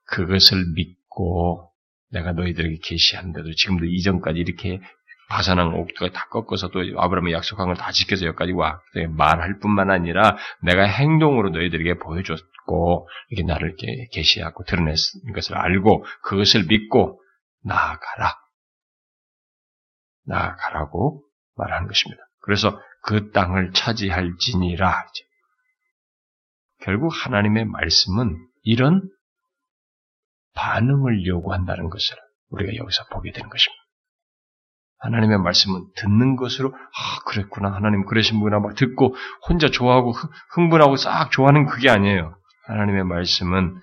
[0.06, 1.70] 그것을 믿고
[2.10, 4.80] 내가 너희들에게 계시하는데도 지금도 이전까지 이렇게
[5.29, 10.37] 바산한 옥두가 다 꺾어서 또 아브라함의 약속한 걸 다 지켜서 여기까지 와 말할 뿐만 아니라
[10.62, 14.95] 내가 행동으로 너희들에게 보여줬고 이게 나를 이렇게 계시하고 드러낸
[15.35, 17.20] 것을 알고 그것을 믿고
[17.62, 18.35] 나아가라
[20.24, 21.22] 나아가라고
[21.57, 22.22] 말하는 것입니다.
[22.41, 25.07] 그래서 그 땅을 차지할지니라.
[26.81, 29.03] 결국 하나님의 말씀은 이런
[30.55, 32.16] 반응을 요구한다는 것을
[32.51, 33.88] 우리가 여기서 보게 되는 것입니다.
[35.01, 39.14] 하나님의 말씀은 듣는 것으로 아 그랬구나 하나님 그러신 분이나 막 듣고
[39.49, 40.12] 혼자 좋아하고
[40.55, 42.36] 흥분하고 싹 좋아하는 그게 아니에요.
[42.66, 43.80] 하나님의 말씀은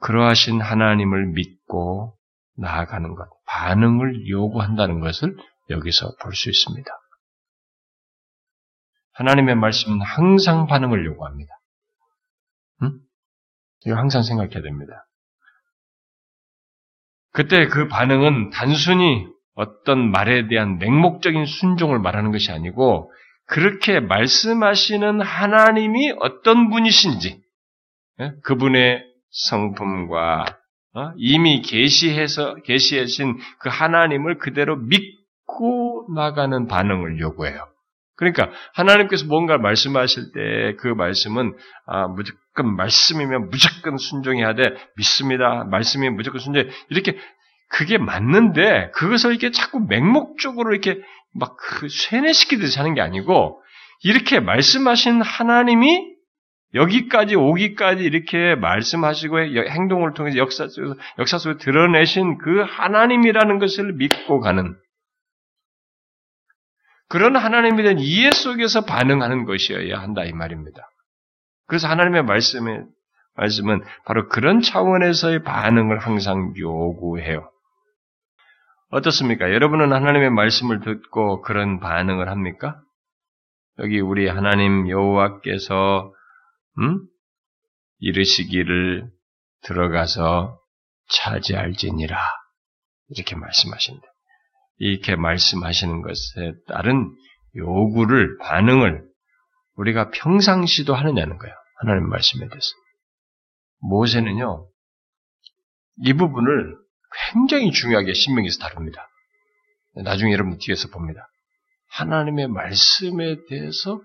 [0.00, 2.16] 그러하신 하나님을 믿고
[2.56, 5.36] 나아가는 것, 반응을 요구한다는 것을
[5.70, 6.90] 여기서 볼 수 있습니다.
[9.14, 11.52] 하나님의 말씀은 항상 반응을 요구합니다.
[12.82, 13.00] 응?
[13.86, 15.06] 이거 항상 생각해야 됩니다.
[17.32, 23.12] 그때 그 반응은 단순히 어떤 말에 대한 맹목적인 순종을 말하는 것이 아니고
[23.46, 27.40] 그렇게 말씀하시는 하나님이 어떤 분이신지
[28.20, 28.32] 예?
[28.42, 30.58] 그분의 성품과
[30.96, 31.12] 어?
[31.16, 37.66] 이미 계시해서 계시하신 그 하나님을 그대로 믿고 나가는 반응을 요구해요.
[38.16, 41.54] 그러니까 하나님께서 뭔가 말씀하실 때 그 말씀은
[41.86, 44.62] 아, 무조건 말씀이면 무조건 순종해야 돼
[44.96, 45.64] 믿습니다.
[45.64, 47.18] 말씀이 무조건 순종 이렇게
[47.74, 51.02] 그게 맞는데 그것을 이렇게 자꾸 맹목적으로 이렇게
[51.34, 53.60] 막 그 쇠뇌시키듯이 하는 게 아니고
[54.04, 56.14] 이렇게 말씀하신 하나님이
[56.74, 64.38] 여기까지 오기까지 이렇게 말씀하시고 행동을 통해서 역사 속에서 역사 속에 드러내신 그 하나님이라는 것을 믿고
[64.38, 64.76] 가는
[67.08, 70.88] 그런 하나님에 대한 이해 속에서 반응하는 것이어야 한다 이 말입니다.
[71.66, 72.84] 그래서 하나님의 말씀에
[73.34, 77.50] 말씀은 바로 그런 차원에서의 반응을 항상 요구해요.
[78.94, 79.52] 어떻습니까?
[79.52, 82.80] 여러분은 하나님의 말씀을 듣고 그런 반응을 합니까?
[83.80, 86.12] 여기 우리 하나님 여호와께서
[86.78, 87.00] 음?
[87.98, 89.10] 이르시기를
[89.62, 90.60] 들어가서
[91.10, 92.16] 차지할지니라
[93.08, 94.06] 이렇게 말씀하신다.
[94.76, 97.10] 이렇게 말씀하시는 것에 따른
[97.56, 99.04] 요구를 반응을
[99.74, 101.54] 우리가 평상시도 하느냐는 거예요.
[101.80, 102.68] 하나님 말씀에 대해서.
[103.80, 104.68] 모세는요
[106.04, 106.83] 이 부분을
[107.32, 109.08] 굉장히 중요하게 신명에서 다룹니다.
[109.94, 111.28] 나중에 여러분 뒤에서 봅니다.
[111.88, 114.00] 하나님의 말씀에 대해서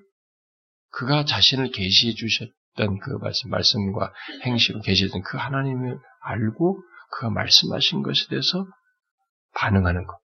[0.92, 6.82] 그가 자신을 계시해 주셨던 그 말씀, 말씀과 행실로 계시했던 그 하나님을 알고
[7.12, 8.68] 그가 말씀하신 것에 대해서
[9.56, 10.20] 반응하는 것.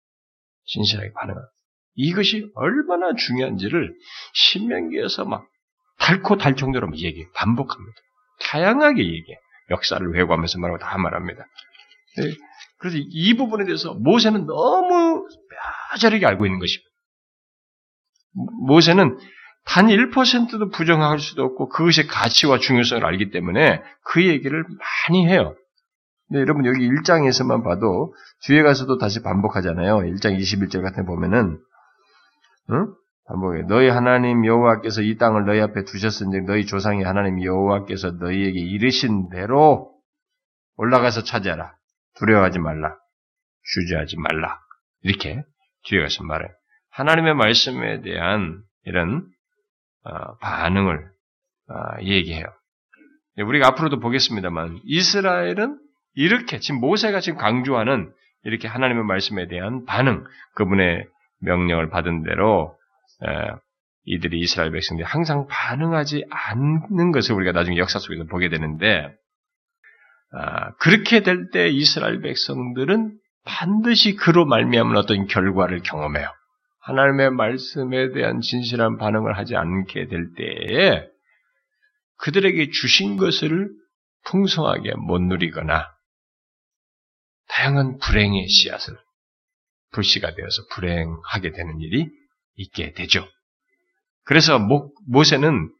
[0.66, 1.52] 진실하게 반응하는 것.
[1.94, 3.94] 이것이 얼마나 중요한지를
[4.34, 5.46] 신명기에서 막
[5.98, 7.96] 달코 달 정도로 얘기해 반복합니다.
[8.40, 9.38] 다양하게 얘기해.
[9.70, 11.46] 역사를 회고하면서 말하고 다 말합니다.
[12.82, 12.88] 네.
[12.90, 15.26] 그래서 이 부분에 대해서 모세는 너무
[15.92, 16.90] 뼈저리게 알고 있는 것입니다.
[18.66, 19.18] 모세는
[19.64, 24.64] 단 1%도 부정할 수도 없고 그것의 가치와 중요성을 알기 때문에 그 얘기를
[25.08, 25.54] 많이 해요.
[26.28, 28.14] 근데 여러분 여기 1장에서만 봐도
[28.44, 29.98] 뒤에 가서도 다시 반복하잖아요.
[29.98, 31.58] 1장 21절 같은 보면은
[32.70, 32.94] 응?
[33.28, 33.62] 반복해.
[33.68, 39.92] 너희 하나님 여호와께서 이 땅을 너희 앞에 두셨은즉 너희 조상의 하나님 여호와께서 너희에게 이르신 대로
[40.76, 41.74] 올라가서 차지하라.
[42.18, 42.96] 두려워하지 말라.
[43.74, 44.58] 주저하지 말라.
[45.02, 45.42] 이렇게
[45.84, 46.48] 뒤에 가서 말해.
[46.90, 49.26] 하나님의 말씀에 대한 이런
[50.04, 51.10] 어, 반응을
[51.68, 52.44] 어, 얘기해요.
[53.38, 55.78] 우리가 앞으로도 보겠습니다만 이스라엘은
[56.14, 58.12] 이렇게 지금 모세가 지금 강조하는
[58.44, 61.06] 이렇게 하나님의 말씀에 대한 반응, 그분의
[61.40, 62.76] 명령을 받은 대로
[64.04, 69.12] 이들이 이스라엘 백성들이 항상 반응하지 않는 것을 우리가 나중에 역사 속에서 보게 되는데 아,
[70.78, 76.32] 그렇게 될 때 이스라엘 백성들은 반드시 그로 말미암은 어떤 결과를 경험해요.
[76.80, 81.06] 하나님의 말씀에 대한 진실한 반응을 하지 않게 될 때에
[82.18, 83.68] 그들에게 주신 것을
[84.24, 85.88] 풍성하게 못 누리거나
[87.48, 88.96] 다양한 불행의 씨앗을
[89.92, 92.08] 불씨가 되어서 불행하게 되는 일이
[92.54, 93.26] 있게 되죠.
[94.24, 94.58] 그래서
[95.08, 95.70] 모세는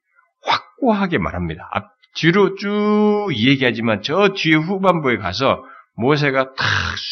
[0.42, 1.70] 확고하게 말합니다.
[2.12, 6.66] 앞 뒤로 쭉 얘기하지만 저 뒤에 후반부에 가서 모세가 탁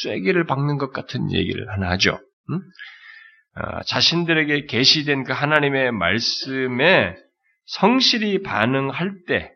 [0.05, 2.19] 쐐기를 박는 것 같은 얘기를 하나 하죠.
[2.51, 2.61] 음?
[3.57, 7.17] 어, 자신들에게 계시된 그 하나님의 말씀에
[7.67, 9.53] 성실히 반응할 때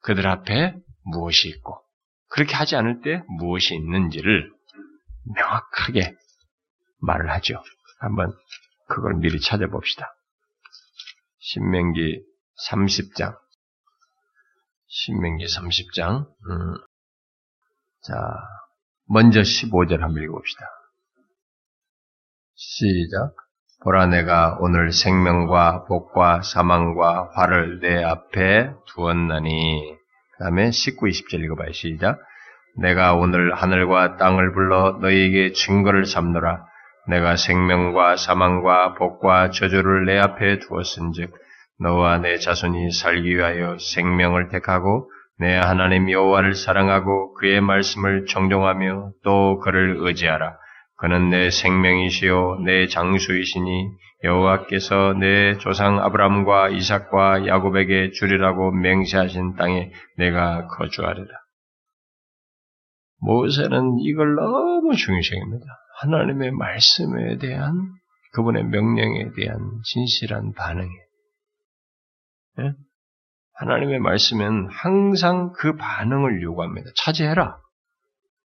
[0.00, 0.74] 그들 앞에
[1.04, 1.80] 무엇이 있고
[2.28, 4.50] 그렇게 하지 않을 때 무엇이 있는지를
[5.34, 6.14] 명확하게
[7.00, 7.62] 말을 하죠.
[8.00, 8.32] 한번
[8.88, 10.12] 그걸 미리 찾아봅시다.
[11.38, 12.20] 신명기
[12.68, 13.41] 30장
[14.94, 16.74] 신명기 30장 음.
[18.02, 18.14] 자
[19.08, 20.66] 먼저 15절 한번 읽어봅시다.
[22.54, 23.34] 시작.
[23.84, 29.96] 보라 내가 오늘 생명과 복과 사망과 화를 내 앞에 두었나니
[30.36, 31.72] 그 다음에 19, 20절 읽어봐요.
[31.72, 32.20] 시작.
[32.76, 36.66] 내가 오늘 하늘과 땅을 불러 너희에게 증거를 삼노라.
[37.08, 41.32] 내가 생명과 사망과 복과 저주를 내 앞에 두었은즉
[41.82, 49.58] 너와 내 자손이 살기 위하여 생명을 택하고 내 하나님 여호와를 사랑하고 그의 말씀을 정종하며 또
[49.58, 50.56] 그를 의지하라.
[50.98, 53.88] 그는 내 생명이시요 내 장수이시니
[54.22, 61.26] 여호와께서 내 조상 아브람과 이삭과 야곱에게 주리라고 맹세하신 땅에 내가 거주하리라.
[63.18, 65.64] 모세는 이걸 너무 중요시 여깁니다.
[66.00, 67.72] 하나님의 말씀에 대한
[68.34, 71.11] 그분의 명령에 대한 진실한 반응에 예?
[73.54, 76.90] 하나님의 말씀은 항상 그 반응을 요구합니다.
[76.96, 77.58] 차지해라.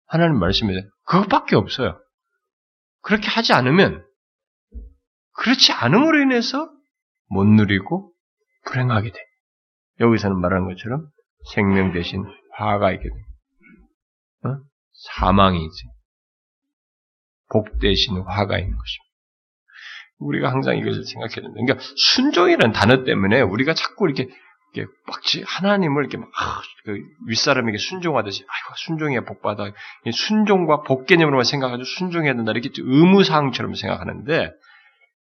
[0.08, 0.74] 하나님 말씀에
[1.06, 2.00] 그것밖에 없어요.
[3.02, 4.06] 그렇게 하지 않으면
[5.34, 6.70] 그렇지 않음으로 인해서
[7.28, 8.14] 못 누리고
[8.66, 9.20] 불행하게 돼.
[10.00, 11.08] 여기서는 말하는 것처럼
[11.54, 12.24] 생명 대신
[12.54, 14.50] 화가 있게 돼.
[14.50, 14.58] 어?
[15.16, 15.88] 사망이지.
[17.52, 19.13] 복 대신 화가 있는 것입니다.
[20.20, 21.54] 우리가 항상 이것을 생각해야 된다.
[21.54, 24.30] 그러니까 순종이라는 단어 때문에 우리가 자꾸 이렇게
[24.74, 29.72] 이렇게 막지 하나님을 이렇게 막 아, 그 윗사람에게 순종하듯이 아이고 순종해야 복받아
[30.12, 34.52] 순종과 복 개념으로만 생각하고 순종해야 된다 이렇게 의무사항처럼 생각하는데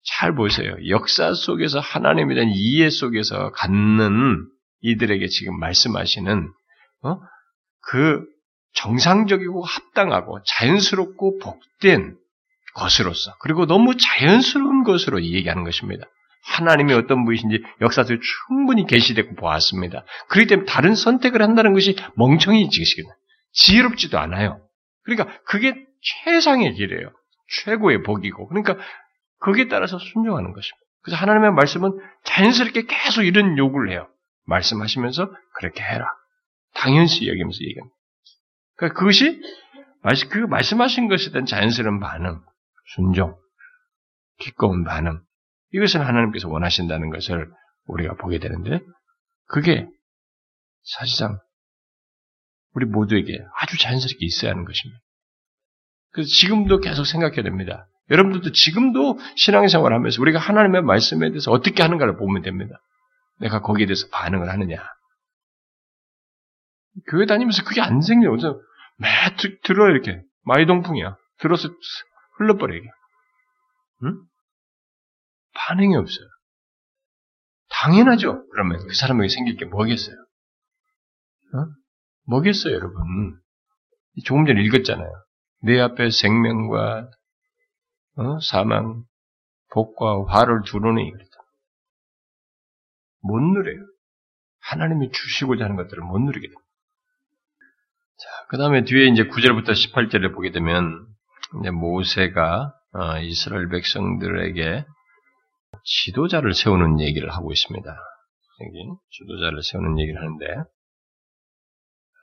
[0.04, 0.76] 잘 보세요.
[0.88, 4.48] 역사 속에서 하나님에 대한 이해 속에서 갖는
[4.82, 6.52] 이들에게 지금 말씀하시는
[7.04, 7.20] 어?
[7.82, 8.26] 그
[8.74, 12.18] 정상적이고 합당하고 자연스럽고 복된
[12.80, 16.06] 것으로서 그리고 너무 자연스러운 것으로 얘기하는 것입니다.
[16.44, 20.04] 하나님이 어떤 분이신지 역사 속에 충분히 계시되고 보았습니다.
[20.30, 23.10] 그렇기 때문에 다른 선택을 한다는 것이 멍청이 지시겠네.
[23.52, 24.62] 지혜롭지도 않아요.
[25.04, 25.76] 그러니까 그게
[26.24, 27.12] 최상의 길이에요.
[27.64, 28.48] 최고의 복이고.
[28.48, 28.78] 그러니까
[29.40, 30.78] 거기에 따라서 순종하는 것입니다.
[31.02, 31.92] 그래서 하나님의 말씀은
[32.24, 34.08] 자연스럽게 계속 이런 요구를 해요.
[34.46, 36.06] 말씀하시면서 그렇게 해라.
[36.76, 37.96] 당연시 여기면서 얘기합니다.
[38.78, 39.42] 그러니까 그것이
[40.30, 42.42] 그 말씀하신 것에 대한 자연스러운 반응,
[42.96, 43.38] 순종,
[44.38, 45.22] 기꺼운 반응,
[45.74, 47.52] 이것을 하나님께서 원하신다는 것을
[47.86, 48.80] 우리가 보게 되는데,
[49.46, 49.88] 그게
[50.84, 51.40] 사실상
[52.74, 55.00] 우리 모두에게 아주 자연스럽게 있어야 하는 것입니다.
[56.12, 57.88] 그래서 지금도 계속 생각해야 됩니다.
[58.10, 62.82] 여러분들도 지금도 신앙생활 하면서 우리가 하나님의 말씀에 대해서 어떻게 하는가를 보면 됩니다.
[63.40, 64.78] 내가 거기에 대해서 반응을 하느냐.
[67.10, 68.36] 교회 다니면서 그게 안 생겨요.
[68.98, 69.08] 매
[69.64, 71.16] 들어 이렇게 마이 동풍이야.
[71.40, 71.70] 들어서
[72.40, 72.90] 흘러버려 이게.
[74.04, 74.24] 응?
[75.54, 76.28] 반응이 없어요.
[77.70, 78.48] 당연하죠.
[78.52, 80.16] 그러면 그 사람에게 생길 게 뭐겠어요?
[80.16, 81.66] 어?
[82.26, 83.40] 뭐겠어요, 여러분?
[84.26, 85.10] 조금 전에 읽었잖아요.
[85.62, 87.10] 내 앞에 생명과
[88.16, 88.40] 어?
[88.42, 89.04] 사망,
[89.72, 91.32] 복과 화를 두르니 그랬다.
[93.22, 93.86] 못 누려요.
[94.62, 96.62] 하나님이 주시고자 하는 것들을 못 누리게 됩니다.
[98.18, 101.08] 자, 그 다음에 뒤에 이제 9절부터 18절을 보게 되면,
[101.72, 104.86] 모세가 어, 이스라엘 백성들에게
[105.84, 107.90] 지도자를 세우는 얘기를 하고 있습니다.
[108.62, 110.46] 여기 지도자를 세우는 얘기를 하는데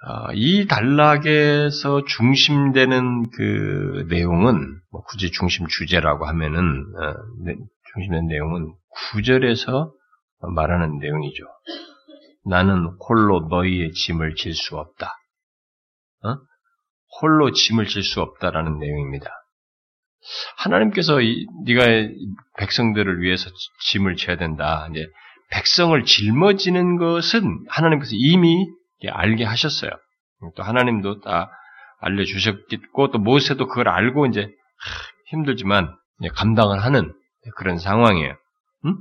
[0.06, 7.14] 어, 이 단락에서 중심되는 그 내용은 뭐 굳이 중심 주제라고 하면은 어,
[7.94, 8.72] 중심된 내용은
[9.12, 9.92] 구절에서
[10.54, 11.44] 말하는 내용이죠.
[12.44, 15.12] 나는 홀로 너희의 짐을 질 수 없다.
[17.16, 17.20] 어?
[17.20, 19.30] 홀로 짐을 질 수 없다라는 내용입니다.
[20.58, 21.84] 하나님께서 이, 네가
[22.58, 23.48] 백성들을 위해서
[23.80, 24.88] 짐을 져야 된다.
[24.90, 25.06] 이제
[25.50, 28.66] 백성을 짊어지는 것은 하나님께서 이미
[29.08, 29.90] 알게 하셨어요.
[30.56, 31.50] 또 하나님도 다
[32.00, 34.48] 알려주셨겠고 또 모세도 그걸 알고 이제
[35.28, 35.96] 힘들지만
[36.34, 37.14] 감당을 하는
[37.56, 38.34] 그런 상황이에요.
[38.86, 38.96] 응?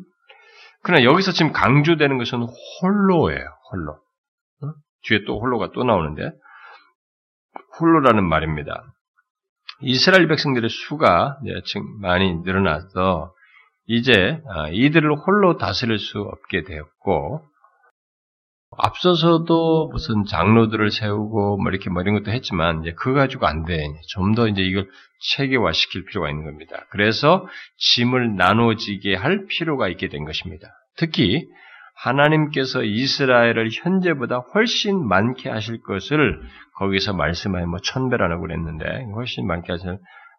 [0.83, 2.45] 그러나 여기서 지금 강조되는 것은
[2.81, 3.45] 홀로예요.
[3.71, 3.99] 홀로.
[4.63, 4.73] 응?
[5.03, 6.31] 뒤에 또 홀로가 또 나오는데
[7.79, 8.83] 홀로라는 말입니다.
[9.81, 11.37] 이스라엘 백성들의 수가
[11.99, 13.33] 많이 늘어나서
[13.87, 17.41] 이제 아, 이들을 홀로 다스릴 수 없게 되었고
[18.77, 23.77] 앞서서도 무슨 장로들을 세우고 뭐 이렇게 뭐 이런 것도 했지만 이제 그거 가지고 안 돼.
[24.09, 24.89] 좀 더 이제 이걸
[25.31, 26.85] 체계화 시킬 필요가 있는 겁니다.
[26.89, 27.47] 그래서
[27.77, 30.67] 짐을 나눠지게 할 필요가 있게 된 것입니다.
[30.97, 31.47] 특히
[31.95, 36.41] 하나님께서 이스라엘을 현재보다 훨씬 많게 하실 것을
[36.75, 39.97] 거기서 말씀하여 뭐 천배라고 그랬는데 훨씬 많게 하실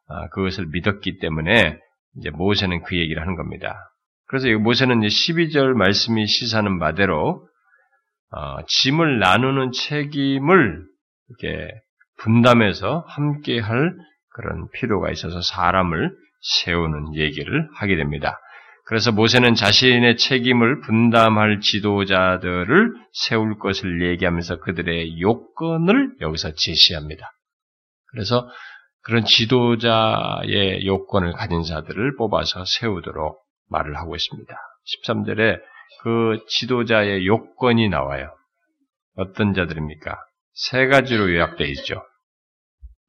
[0.09, 1.79] 아, 그것을 믿었기 때문에
[2.17, 3.75] 이제 모세는 그 얘기를 하는 겁니다.
[4.29, 7.47] 그래서 모세는 이제 12절 말씀이 시사하는 바대로
[8.31, 10.85] 어, 짐을 나누는 책임을
[11.29, 11.73] 이렇게
[12.19, 13.95] 분담해서 함께 할
[14.31, 18.39] 그런 필요가 있어서 사람을 세우는 얘기를 하게 됩니다.
[18.87, 27.32] 그래서 모세는 자신의 책임을 분담할 지도자들을 세울 것을 얘기하면서 그들의 요건을 여기서 제시합니다.
[28.12, 28.49] 그래서
[29.03, 34.55] 그런 지도자의 요건을 가진 자들을 뽑아서 세우도록 말을 하고 있습니다.
[35.05, 35.61] 13절에
[36.03, 38.32] 그 지도자의 요건이 나와요.
[39.16, 40.16] 어떤 자들입니까?
[40.53, 42.03] 세 가지로 요약되어 있죠.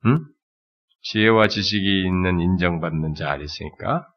[0.05, 0.25] 음?
[1.01, 4.07] 지혜와 지식이 있는 인정받는 자 아니습니까?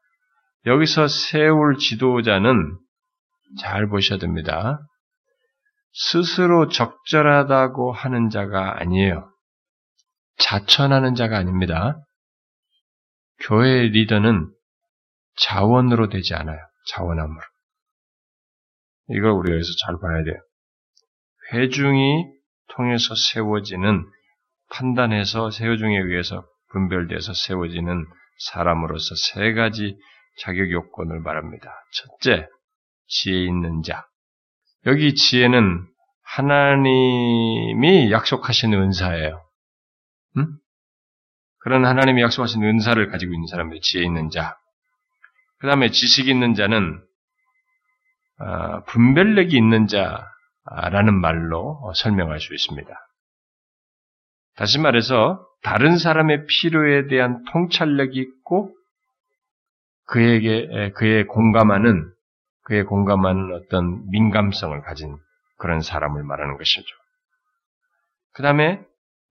[0.65, 2.77] 여기서 세울 지도자는
[3.59, 4.79] 잘 보셔야 됩니다.
[5.93, 9.29] 스스로 적절하다고 하는 자가 아니에요.
[10.37, 11.99] 자천하는 자가 아닙니다.
[13.39, 14.51] 교회 리더는
[15.35, 16.59] 자원으로 되지 않아요.
[16.89, 17.41] 자원함으로.
[19.09, 20.35] 이걸 우리가 여기서 잘 봐야 돼요.
[21.53, 22.25] 회중이
[22.69, 24.05] 통해서 세워지는
[24.69, 28.05] 판단해서 세우중에 의해서 분별돼서 세워지는
[28.51, 29.97] 사람으로서 세 가지
[30.39, 31.71] 자격 요건을 말합니다.
[31.91, 32.47] 첫째,
[33.07, 34.05] 지혜 있는 자.
[34.85, 35.85] 여기 지혜는
[36.23, 39.43] 하나님이 약속하신 은사예요.
[40.37, 40.47] 응?
[41.59, 44.57] 그런 하나님이 약속하신 은사를 가지고 있는 사람이 지혜 있는 자.
[45.59, 46.99] 그 다음에 지식 있는 자는
[48.39, 52.89] 아, 분별력이 있는 자라는 말로 설명할 수 있습니다.
[54.55, 58.75] 다시 말해서 다른 사람의 필요에 대한 통찰력이 있고
[60.11, 62.11] 그에게 그의 공감하는
[62.63, 65.17] 그의 공감하는 어떤 민감성을 가진
[65.57, 66.85] 그런 사람을 말하는 것이죠.
[68.33, 68.81] 그 다음에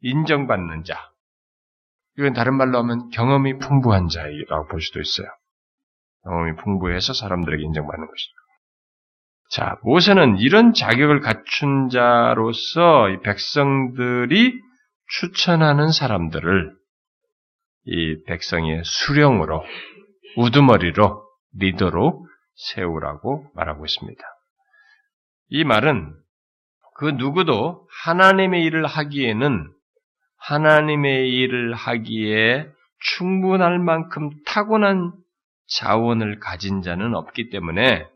[0.01, 0.97] 인정받는 자.
[2.18, 5.26] 이건 다른 말로 하면 경험이 풍부한 자라고 볼 수도 있어요.
[6.24, 8.33] 경험이 풍부해서 사람들에게 인정받는 것이죠.
[9.51, 14.59] 자, 모세는 이런 자격을 갖춘 자로서 이 백성들이
[15.09, 16.81] 추천하는 사람들을
[17.87, 19.64] 이 백성의 수령으로,
[20.37, 21.24] 우두머리로,
[21.57, 24.22] 리더로 세우라고 말하고 있습니다.
[25.49, 26.14] 이 말은
[26.97, 29.72] 그 누구도 하나님의 일을 하기에는
[30.39, 32.68] 하나님의 일을 하기에
[33.01, 35.12] 충분할 만큼 타고난
[35.66, 38.07] 자원을 가진 자는 없기 때문에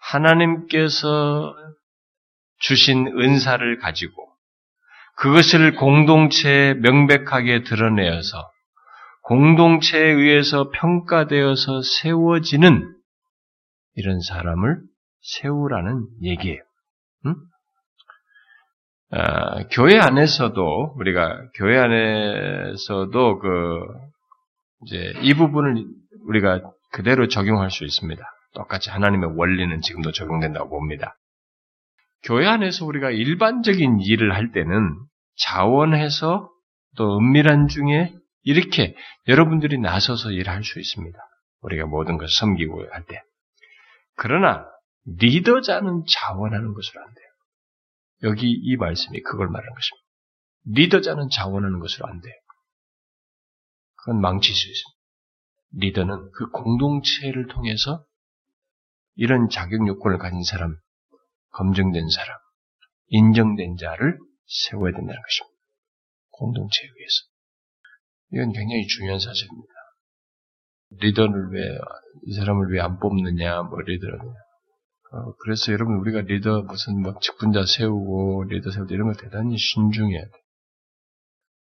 [0.00, 1.54] 하나님께서
[2.58, 4.28] 주신 은사를 가지고
[5.16, 8.50] 그것을 공동체에 명백하게 드러내어서
[9.24, 12.94] 공동체에 의해서 평가되어서 세워지는
[13.94, 14.82] 이런 사람을
[15.22, 16.60] 세우라는 얘기예요.
[17.26, 17.34] 응?
[19.10, 23.80] 아, 교회 안에서도 우리가 교회 안에서도 그
[24.86, 25.86] 이제 이 부분을
[26.26, 26.60] 우리가
[26.92, 28.22] 그대로 적용할 수 있습니다.
[28.54, 31.16] 똑같이 하나님의 원리는 지금도 적용된다고 봅니다.
[32.24, 34.94] 교회 안에서 우리가 일반적인 일을 할 때는
[35.36, 36.50] 자원해서
[36.96, 38.12] 또 은밀한 중에
[38.44, 38.94] 이렇게
[39.26, 41.18] 여러분들이 나서서 일할 수 있습니다.
[41.62, 43.22] 우리가 모든 것을 섬기고 할 때.
[44.16, 44.66] 그러나
[45.06, 47.26] 리더자는 자원하는 것으로 안 돼요.
[48.22, 50.04] 여기 이 말씀이 그걸 말하는 것입니다.
[50.66, 52.34] 리더자는 자원하는 것으로 안 돼요.
[53.96, 54.94] 그건 망칠 수 있습니다.
[55.76, 58.04] 리더는 그 공동체를 통해서
[59.16, 60.76] 이런 자격 요건을 가진 사람,
[61.50, 62.38] 검증된 사람,
[63.08, 65.58] 인정된 자를 세워야 된다는 것입니다.
[66.30, 67.33] 공동체에 의해서.
[68.34, 69.72] 이건 굉장히 중요한 사실입니다.
[71.00, 71.60] 리더를 왜,
[72.26, 74.18] 이 사람을 왜 안 뽑느냐, 뭐, 리더를.
[74.18, 80.20] 어, 그래서 여러분, 우리가 리더, 무슨 뭐, 직분자 세우고, 리더 세우고, 이런 거 대단히 신중해야
[80.20, 80.30] 돼.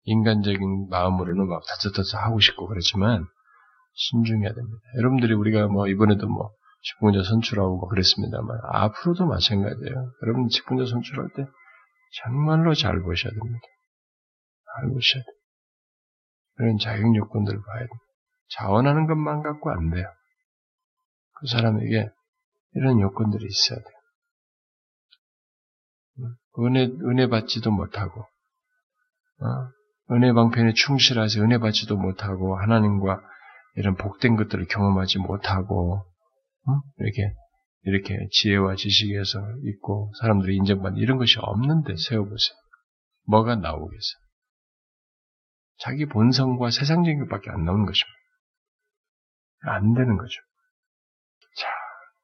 [0.05, 3.27] 인간적인 마음으로는 막 다짜다짜 하고 싶고 그렇지만,
[3.93, 4.79] 신중해야 됩니다.
[4.99, 6.51] 여러분들이 우리가 뭐, 이번에도 뭐,
[6.83, 10.13] 직분자 선출하고 뭐 그랬습니다만, 앞으로도 마찬가지예요.
[10.23, 11.45] 여러분 직분자 선출할 때,
[12.23, 13.61] 정말로 잘 보셔야 됩니다.
[14.81, 15.44] 잘 보셔야 돼요.
[16.57, 18.05] 그런 자격 요건들을 봐야 됩니다.
[18.51, 20.07] 자원하는 것만 갖고 안 돼요.
[21.35, 22.09] 그 사람에게
[22.75, 23.95] 이런 요건들이 있어야 돼요.
[26.61, 30.15] 은혜, 은혜 받지도 못하고, 어?
[30.15, 33.21] 은혜 방편에 충실하지 은혜 받지도 못하고, 하나님과
[33.75, 36.05] 이런 복된 것들을 경험하지 못하고,
[36.67, 36.81] 어?
[36.99, 37.35] 이렇게
[37.85, 42.57] 이렇게 지혜와 지식에서 있고 사람들이 인정받는 이런 것이 없는데 세워보세요.
[43.27, 44.24] 뭐가 나오겠어요?
[45.79, 48.15] 자기 본성과 세상적인 것밖에 안 나오는 것입니다.
[49.67, 50.41] 안 되는 거죠.
[51.57, 51.69] 자,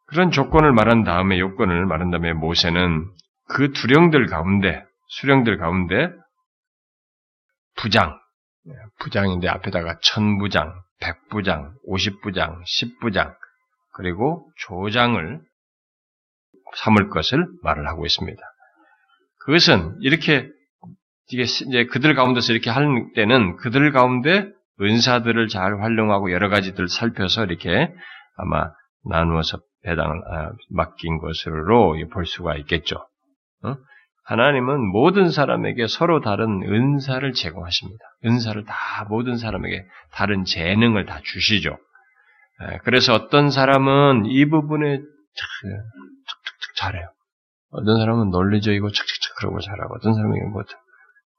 [0.07, 3.11] 그런 조건을 말한 다음에 요건을 말한 다음에 모세는
[3.49, 6.13] 그 두령들 가운데, 수령들 가운데
[7.77, 8.19] 부장,
[8.99, 13.35] 부장인데 앞에다가 천부장, 백부장, 오십부장, 십부장,
[13.95, 15.41] 그리고 조장을
[16.77, 18.41] 삼을 것을 말을 하고 있습니다.
[19.39, 20.49] 그것은 이렇게
[21.33, 24.49] 이게 이제 그들 가운데서 이렇게 하는 때는 그들 가운데
[24.81, 27.93] 은사들을 잘 활용하고 여러 가지들 살펴서 이렇게
[28.37, 28.71] 아마
[29.05, 32.97] 나누어서 배당을 아, 맡긴 것으로 볼 수가 있겠죠.
[33.65, 33.77] 어?
[34.25, 38.05] 하나님은 모든 사람에게 서로 다른 은사를 제공하십니다.
[38.25, 41.77] 은사를 다 모든 사람에게 다른 재능을 다 주시죠.
[42.85, 47.09] 그래서 어떤 사람은 이 부분에 척척척 잘해요.
[47.71, 50.63] 어떤 사람은 논리적이고 척척척 그러고 잘하고 어떤 사람은 뭐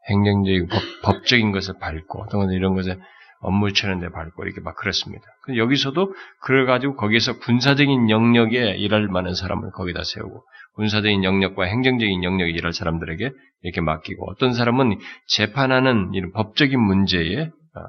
[0.09, 0.67] 행정적이고
[1.03, 2.97] 법, 적인 것을 밟고 어떤 건 이런 것에
[3.41, 5.25] 업무 처리하는 데 밟고 이렇게 막 그렇습니다.
[5.55, 10.43] 여기서도 그래가지고 거기에서 군사적인 영역에 일할 만한 사람을 거기다 세우고
[10.75, 13.31] 군사적인 영역과 행정적인 영역에 일할 사람들에게
[13.63, 14.97] 이렇게 맡기고 어떤 사람은
[15.27, 17.79] 재판하는 이런 법적인 문제에 어,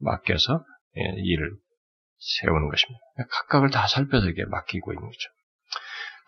[0.00, 0.64] 맡겨서
[0.96, 1.50] 예, 일을
[2.18, 3.00] 세우는 것입니다.
[3.30, 5.30] 각각을 다 살펴서 이렇게 맡기고 있는 거죠.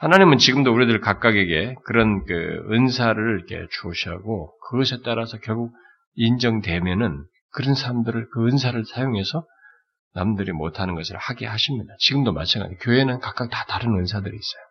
[0.03, 5.72] 하나님은 지금도 우리들 각각에게 그런 그 은사를 이렇게 주시하고 그것에 따라서 결국
[6.14, 9.46] 인정되면은 그런 사람들을 그 은사를 사용해서
[10.12, 11.94] 남들이 못하는 것을 하게 하십니다.
[12.00, 12.74] 지금도 마찬가지.
[12.80, 14.62] 교회는 각각 다 다른 은사들이 있어요.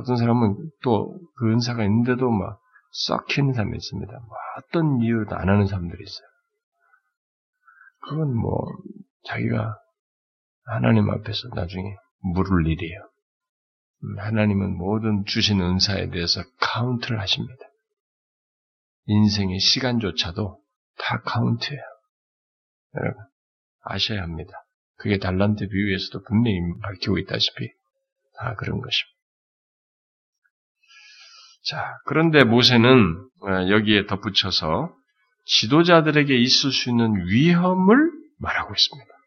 [0.00, 4.12] 어떤 사람은 또 그 은사가 있는데도 막 썩히는 사람이 있습니다.
[4.12, 4.28] 뭐
[4.58, 6.28] 어떤 이유도 안 하는 사람들이 있어요.
[8.00, 8.66] 그건 뭐
[9.24, 9.78] 자기가
[10.66, 13.10] 하나님 앞에서 나중에 물을 일이에요.
[14.04, 17.64] 음, 하나님은 모든 주신 은사에 대해서 카운트를 하십니다.
[19.06, 20.60] 인생의 시간조차도
[20.98, 21.82] 다 카운트예요.
[22.96, 23.22] 여러분
[23.82, 24.52] 아셔야 합니다.
[24.96, 27.70] 그게 달란트 비유에서도 분명히 밝히고 있다시피
[28.38, 29.18] 다 그런 것입니다.
[31.64, 34.94] 자, 그런데 모세는 어, 여기에 덧붙여서
[35.44, 39.17] 지도자들에게 있을 수 있는 위험을 말하고 있습니다.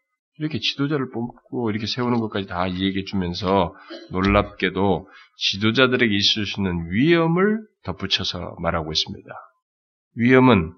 [0.42, 3.76] 이렇게 지도자를 뽑고 이렇게 세우는 것까지 다 얘기해 주면서
[4.10, 9.30] 놀랍게도 지도자들에게 있을 수 있는 위험을 덧붙여서 말하고 있습니다.
[10.16, 10.74] 위험은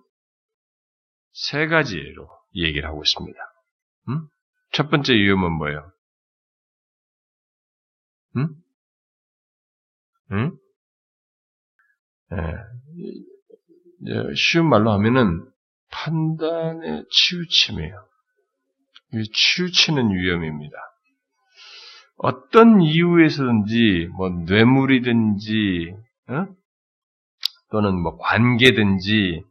[1.32, 3.38] 세 가지로 얘기를 하고 있습니다.
[4.10, 4.28] 음?
[4.72, 5.90] 첫 번째 위험은 뭐예요?
[8.36, 8.48] 응?
[10.32, 10.58] 응?
[14.08, 15.50] 예, 쉬운 말로 하면은
[15.90, 18.13] 판단의 치우침이에요.
[19.22, 20.76] 치우치는 위험입니다.
[22.16, 25.94] 어떤 이유에서든지 뭐 뇌물이든지
[26.28, 26.46] 어?
[27.70, 29.42] 또는 뭐 관계든지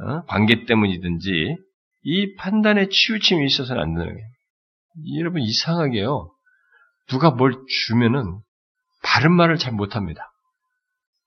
[0.00, 0.24] 어?
[0.26, 1.56] 관계 때문이든지
[2.02, 4.26] 이 판단에 치우침이 있어서는 안 되는 거예요.
[5.18, 6.30] 여러분 이상하게요.
[7.08, 7.54] 누가 뭘
[7.86, 8.40] 주면은
[9.02, 10.32] 바른 말을 잘 못합니다.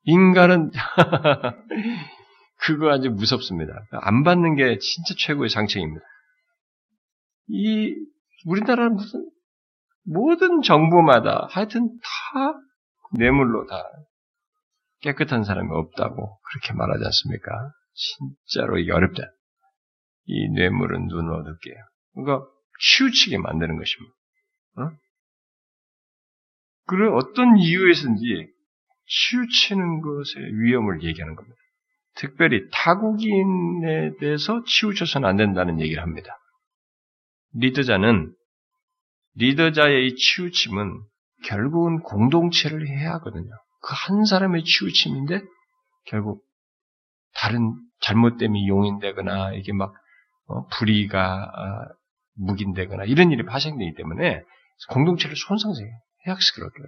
[0.03, 0.71] 인간은
[2.59, 3.73] 그거 아주 무섭습니다.
[3.91, 6.03] 안 받는 게 진짜 최고의 장책입니다.
[7.47, 7.95] 이
[8.45, 9.29] 우리나라는 무슨
[10.03, 12.59] 모든 정부마다 하여튼 다
[13.17, 13.83] 뇌물로 다
[15.01, 17.71] 깨끗한 사람이 없다고 그렇게 말하지 않습니까?
[17.93, 19.23] 진짜로 이게 어렵다.
[20.25, 21.73] 이 뇌물은 눈 어둡게
[22.13, 22.47] 그러니까
[22.79, 24.15] 치우치게 만드는 것입니다.
[24.77, 24.91] 어?
[26.85, 28.47] 그런 어떤 이유에서인지
[29.07, 31.57] 치우치는 것의 위험을 얘기하는 겁니다.
[32.15, 36.37] 특별히 타국인에 대해서 치우쳐서는 안 된다는 얘기를 합니다.
[37.59, 38.33] 리더자는
[39.35, 41.01] 리더자의 이 치우침은
[41.45, 43.49] 결국은 공동체를 해야 하거든요.
[43.81, 45.41] 그 한 사람의 치우침인데
[46.07, 46.43] 결국
[47.35, 49.93] 다른 잘못됨이 용인되거나 이게 막
[50.47, 51.93] 어, 불의가 어,
[52.35, 54.41] 묵인되거나 이런 일이 발생되기 때문에
[54.89, 55.91] 공동체를 손상해요.
[56.27, 56.79] 해악시끄럽게.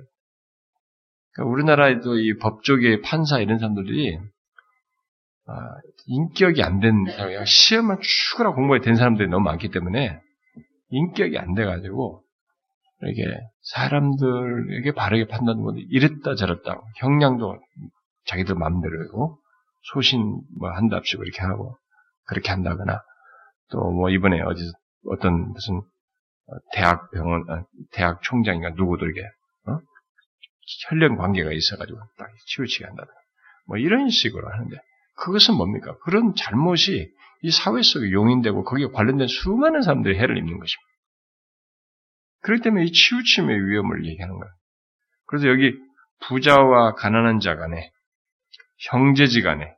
[1.34, 4.18] 그러니까 우리나라에도 이 법조계 판사 이런 사람들이
[5.48, 5.54] 아,
[6.08, 10.20] 인격이 안 된 사람이 시험을 추구라 공부에 된 사람들이 너무 많기 때문에
[10.90, 12.24] 인격이 안 돼가지고
[13.02, 17.60] 이렇게 사람들에게 바르게 판단하는 이랬다 저랬다 형량도
[18.26, 19.40] 자기들 마음대로고
[19.94, 21.78] 소신 뭐 한답시고 이렇게 하고
[22.26, 23.02] 그렇게 한다거나
[23.72, 24.62] 또 뭐 이번에 어디
[25.06, 25.82] 어떤 무슨
[26.74, 29.22] 대학 병원 아, 대학 총장인가 누구도 이렇게
[29.68, 29.78] 어?
[30.90, 33.20] 혈연 관계가 있어가지고 딱 치우치게 한다든가
[33.68, 34.76] 뭐 이런 식으로 하는데
[35.16, 35.96] 그것은 뭡니까?
[36.04, 37.12] 그런 잘못이
[37.42, 40.90] 이 사회 속에 용인되고 거기에 관련된 수많은 사람들이 해를 입는 것입니다.
[42.42, 44.54] 그렇기 때문에 이 치우침의 위험을 얘기하는 거예요.
[45.26, 45.74] 그래서 여기
[46.22, 47.92] 부자와 가난한 자 간에,
[48.90, 49.74] 형제지 간에,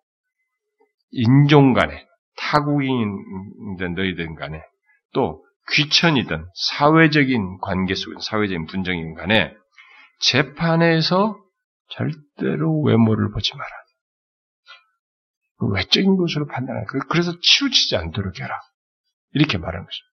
[1.12, 2.08] 인종 간에,
[2.38, 4.62] 타국인이든 너희든 간에,
[5.14, 9.54] 또 귀천이든 사회적인 관계 속에 사회적인 분쟁인 간에
[10.20, 11.38] 재판에서
[11.90, 13.81] 절대로 외모를 보지 마라.
[15.62, 16.86] 그 외적인 것으로 판단하라.
[16.88, 18.60] 그, 그래서 치우치지 않도록 해라.
[19.34, 20.12] 이렇게 말하는 것입니다.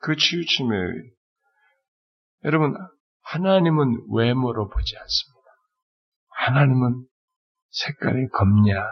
[0.00, 0.74] 그 치우침에
[2.44, 2.74] 여러분
[3.22, 5.50] 하나님은 외모로 보지 않습니다.
[6.30, 7.06] 하나님은
[7.70, 8.84] 색깔이 검냐,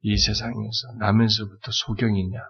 [0.00, 2.40] 이 세상에서 나면서부터 소경이냐,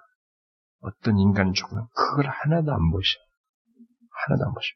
[0.80, 3.18] 어떤 인간 죽으면 그걸 하나도 안 보셔.
[4.26, 4.68] 하나도 안 보셔.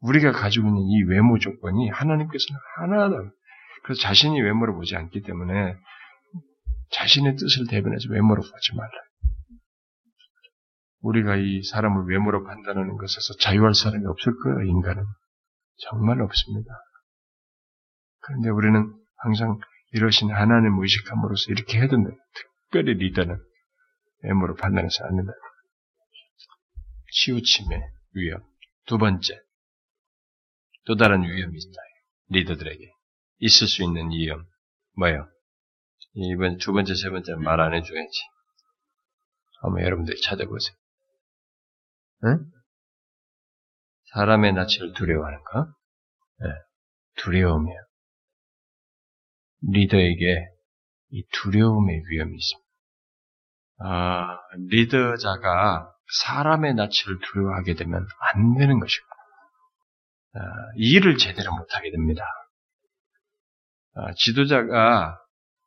[0.00, 3.30] 우리가 가지고 있는 이 외모 조건이 하나님께서는 하나도
[3.86, 5.76] 그래서 자신이 외모를 보지 않기 때문에
[6.90, 8.90] 자신의 뜻을 대변해서 외모로 보지 말라.
[11.02, 15.04] 우리가 이 사람을 외모로 판단하는 것에서 자유할 사람이 없을 거예요, 인간은.
[15.78, 16.68] 정말 없습니다.
[18.22, 19.60] 그런데 우리는 항상
[19.92, 22.10] 이러신 하나님 의식함으로써 이렇게 해야 된다.
[22.34, 23.38] 특별히 리더는
[24.24, 25.32] 외모로 판단해서 안 된다.
[27.12, 27.82] 치우침의
[28.14, 28.42] 위험.
[28.86, 29.38] 두 번째.
[30.86, 31.80] 또 다른 위험이 있다.
[32.30, 32.95] 리더들에게.
[33.38, 34.44] 있을 수 있는 위험.
[34.98, 35.28] 뭐예요?
[36.14, 38.20] 이번 두 번째, 세 번째 말 안 해줘야지.
[39.62, 40.76] 한번 여러분들이 찾아보세요.
[42.24, 42.38] 응?
[44.14, 45.66] 사람의 낯을 두려워하는 거?
[46.40, 46.48] 네.
[47.16, 47.78] 두려움이에요.
[49.62, 50.46] 리더에게
[51.10, 52.66] 이 두려움의 위험이 있습니다.
[53.78, 54.38] 아,
[54.70, 56.90] 리더자가 사람의 낯을
[57.24, 59.06] 두려워하게 되면 안 되는 것이고,
[60.34, 60.38] 아,
[60.76, 62.24] 일을 제대로 못하게 됩니다.
[63.96, 65.18] 아, 지도자가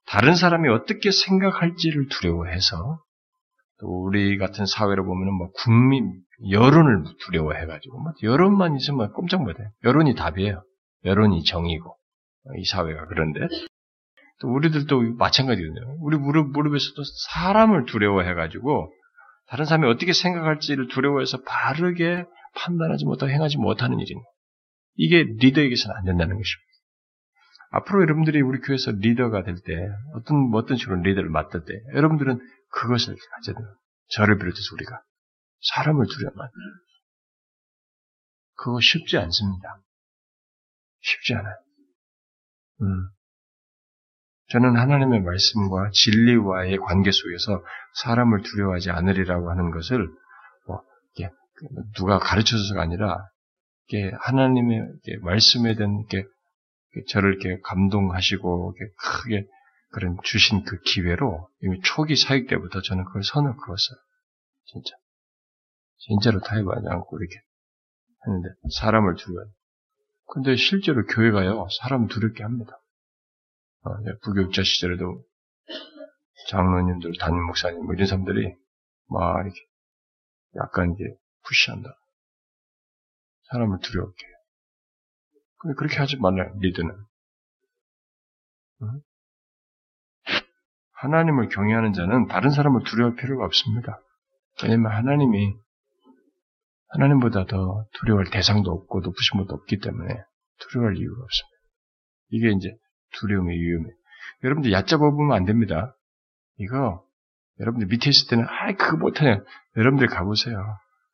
[0.05, 3.01] 다른 사람이 어떻게 생각할지를 두려워해서
[3.79, 9.63] 또 우리 같은 사회로 보면은 뭐 국민 여론을 두려워해가지고 뭐 여론만 있으면 꼼짝 못해.
[9.83, 10.63] 여론이 답이에요.
[11.05, 11.95] 여론이 정이고
[12.57, 13.41] 이 사회가 그런데
[14.41, 15.97] 또 우리들도 마찬가지거든요.
[16.01, 18.91] 우리 무릎 무릎에서도 사람을 두려워해가지고
[19.47, 22.25] 다른 사람이 어떻게 생각할지를 두려워해서 바르게
[22.55, 24.27] 판단하지 못하고 행하지 못하는 일입니다.
[24.95, 26.68] 이게 리더에게서는 안 된다는 것입니다.
[27.71, 29.73] 앞으로 여러분들이 우리 교회에서 리더가 될 때,
[30.15, 32.39] 어떤, 뭐 어떤 식으로 리더를 맡을 때, 여러분들은
[32.71, 33.55] 그것을 가져야.
[34.09, 35.01] 저를 비롯해서 우리가.
[35.61, 36.49] 사람을 두려워만.
[38.55, 39.81] 그거 쉽지 않습니다.
[41.01, 41.55] 쉽지 않아요.
[42.81, 43.09] 음.
[44.49, 47.63] 저는 하나님의 말씀과 진리와의 관계 속에서
[48.01, 50.07] 사람을 두려워하지 않으리라고 하는 것을
[50.65, 50.81] 뭐
[51.95, 53.29] 누가 가르쳐줘서가 아니라
[54.21, 54.81] 하나님의
[55.21, 56.03] 말씀에 대한
[57.07, 59.47] 저를 이렇게 감동하시고 이렇게 크게
[59.91, 63.97] 그런 주신 그 기회로 이미 초기 사역 때부터 저는 그걸 선을 그었어요.
[64.65, 64.95] 진짜.
[65.97, 67.35] 진짜로 타협하지 않고 이렇게
[68.25, 69.51] 했는데 사람을 두려워요.
[70.31, 72.79] 근데 실제로 교회가요 사람 두렵게 합니다.
[73.81, 73.91] 어,
[74.23, 75.23] 부교육자 시절에도
[76.49, 78.55] 장로님들, 담임 목사님 뭐 이런 사람들이
[79.09, 79.59] 막 이렇게
[80.55, 81.03] 약간 이제
[81.43, 81.89] 푸시한다.
[83.51, 84.38] 사람을 두려워게 해요.
[85.59, 86.95] 그렇게 하지 말라요, 리드는.
[90.93, 94.01] 하나님을 경외하는 자는 다른 사람을 두려워할 필요가 없습니다.
[94.63, 95.55] 왜냐면 하나님이
[96.89, 100.23] 하나님보다 더 두려워할 대상도 없고 높으신 것도 없기 때문에
[100.59, 101.57] 두려워할 이유가 없습니다.
[102.29, 102.75] 이게 이제
[103.19, 103.95] 두려움의 위험이에요.
[104.43, 105.95] 여러분들 얕잡아 보면 안 됩니다.
[106.57, 107.05] 이거
[107.59, 109.43] 여러분들 밑에 있을 때는 아이 그거 못하냐.
[109.77, 110.57] 여러분들 가보세요.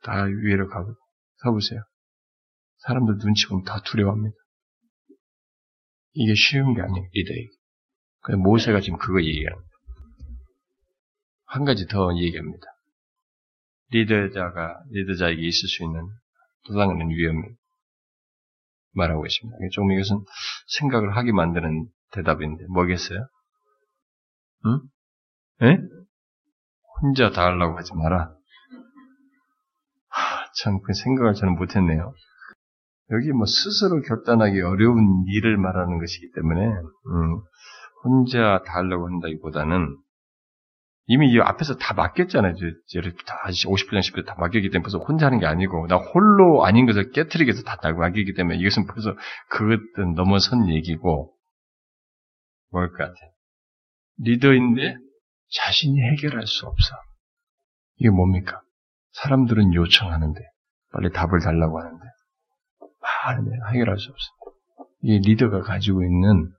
[0.04, 0.94] 다 위로 가보
[1.38, 1.82] 서보세요.
[2.88, 4.36] 사람들 눈치 보면 다 두려워합니다.
[6.14, 7.08] 이게 쉬운 게 아니에요.
[7.14, 7.50] 리더에게.
[8.38, 9.70] 모세가 지금 그거 얘기합니다.
[11.46, 12.66] 한 가지 더 얘기합니다.
[13.90, 16.02] 리더자가 리더자에게 있을 수 있는
[16.66, 17.56] 또 다른 위험을
[18.94, 19.58] 말하고 있습니다.
[19.74, 20.24] 조금 이것은
[20.68, 23.28] 생각을 하게 만드는 대답인데 뭐겠어요?
[24.66, 24.80] 응?
[25.68, 25.78] 에?
[27.02, 28.34] 혼자 다 하려고 하지 마라.
[30.08, 32.14] 하, 참, 그 생각을 저는 못했네요.
[33.12, 37.42] 여기 뭐 스스로 결단하기 어려운 일을 말하는 것이기 때문에, 음,
[38.04, 39.98] 혼자 다 하려고 한다기보다는
[41.08, 42.56] 이미 이 앞에서 다 맡겼잖아요.
[42.96, 46.88] 예를 다 50분, 10분 다 맡겼기 때문에 벌써 혼자 하는 게 아니고, 나 홀로 아닌
[46.88, 49.16] 것을 깨트리기 위해서 다 맡겼기 때문에 이것은 벌써
[49.50, 51.32] 그것은 넘어선 얘기고,
[52.72, 53.14] 뭘 것 같아.
[54.18, 54.96] 리더인데
[55.54, 56.96] 자신이 해결할 수 없어.
[57.98, 58.62] 이게 뭡니까?
[59.12, 60.40] 사람들은 요청하는데,
[60.92, 62.05] 빨리 답을 달라고 하는데,
[63.06, 64.32] 말하는데 해결할 수 없어.
[65.02, 66.52] 이 리더가 가지고 있는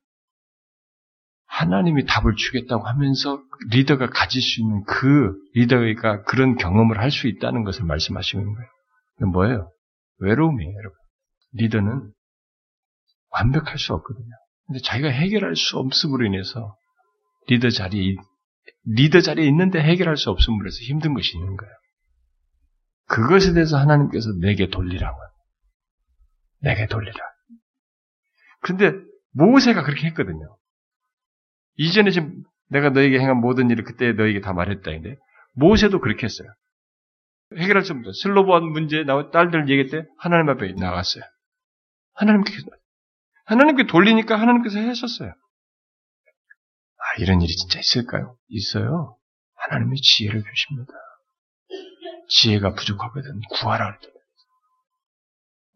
[1.47, 3.41] 하나님이 답을 주겠다고 하면서
[3.71, 8.69] 리더가 가질 수 있는 그 리더가 그런 경험을 할 수 있다는 것을 말씀하시는 거예요.
[9.19, 9.71] 이건 뭐예요?
[10.19, 10.97] 외로움이에요, 여러분.
[11.53, 12.13] 리더는
[13.31, 14.31] 완벽할 수 없거든요.
[14.67, 16.77] 근데 자기가 해결할 수 없음으로 인해서
[17.49, 18.17] 리더 자리에,
[18.85, 21.73] 리더 자리에 있는데 해결할 수 없음으로 해서 힘든 것이 있는 거예요.
[23.09, 25.17] 그것에 대해서 하나님께서 내게 돌리라고.
[26.67, 27.15] 내게 돌리라.
[28.61, 28.93] 그런데
[29.33, 30.57] 모세가 그렇게 했거든요.
[31.77, 34.91] 이전에 지금 내가 너에게 행한 모든 일을 그때 너에게 다 말했다.
[34.91, 35.17] 근데
[35.53, 36.49] 모세도 그렇게 했어요.
[37.57, 41.23] 해결할 수 없는 슬로보한 문제 나와 딸들 얘기 때 하나님 앞에 나갔어요.
[42.15, 42.53] 하나님께
[43.45, 45.31] 하나님께 돌리니까 하나님께서 하셨어요.
[45.31, 48.37] 아 이런 일이 진짜 있을까요?
[48.49, 49.17] 있어요.
[49.55, 50.93] 하나님의 지혜를 주십니다.
[52.29, 53.97] 지혜가 부족하거든 구하라.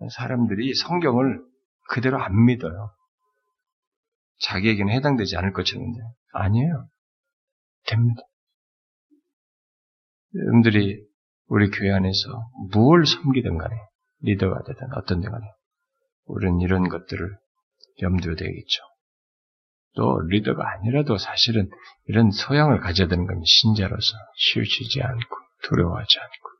[0.08, 1.42] 사람들이 성경을
[1.88, 2.94] 그대로 안 믿어요.
[4.40, 5.84] 자기에게는 해당되지 않을 것처럼
[6.32, 6.88] 아니에요.
[7.86, 8.22] 됩니다.
[10.34, 11.04] 여러분들이
[11.46, 13.74] 우리 교회 안에서 무엇을 섬기든 간에
[14.20, 15.44] 리더가 되든 어떤 데 간에
[16.26, 17.36] 우리는 이런 것들을
[18.02, 18.82] 염두에 되겠죠.
[19.96, 21.68] 또 리더가 아니라도 사실은
[22.04, 23.44] 이런 소양을 가져야 되는 겁니다.
[23.44, 26.50] 신자로서 치우치지 않고 두려워하지 않고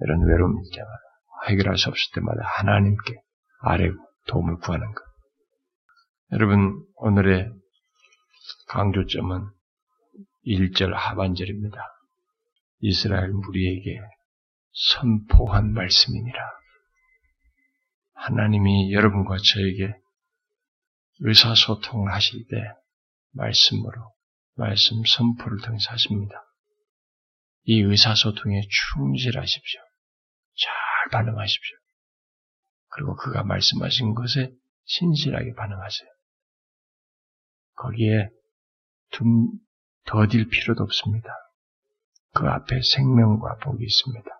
[0.00, 1.11] 이런 외로움이 있잖아요.
[1.48, 3.14] 해결할 수 없을 때마다 하나님께
[3.60, 3.96] 아뢰고
[4.28, 5.02] 도움을 구하는 것.
[6.32, 7.50] 여러분, 오늘의
[8.68, 9.48] 강조점은
[10.46, 11.78] 1절 하반절입니다.
[12.80, 14.00] 이스라엘 무리에게
[14.72, 16.38] 선포한 말씀이니라.
[18.14, 19.94] 하나님이 여러분과 저에게
[21.20, 22.56] 의사소통을 하실 때
[23.32, 24.12] 말씀으로
[24.54, 26.34] 말씀 선포를 통해서 하십니다.
[27.64, 28.60] 이 의사소통에
[28.94, 29.80] 충실하십시오.
[30.56, 31.76] 잘 반응하십시오.
[32.88, 34.52] 그리고 그가 말씀하신 것에
[34.84, 36.08] 신실하게 반응하세요.
[37.74, 38.28] 거기에
[39.12, 39.50] 둠,
[40.04, 41.28] 더딜 필요도 없습니다.
[42.34, 44.30] 그 앞에 생명과 복이 있습니다.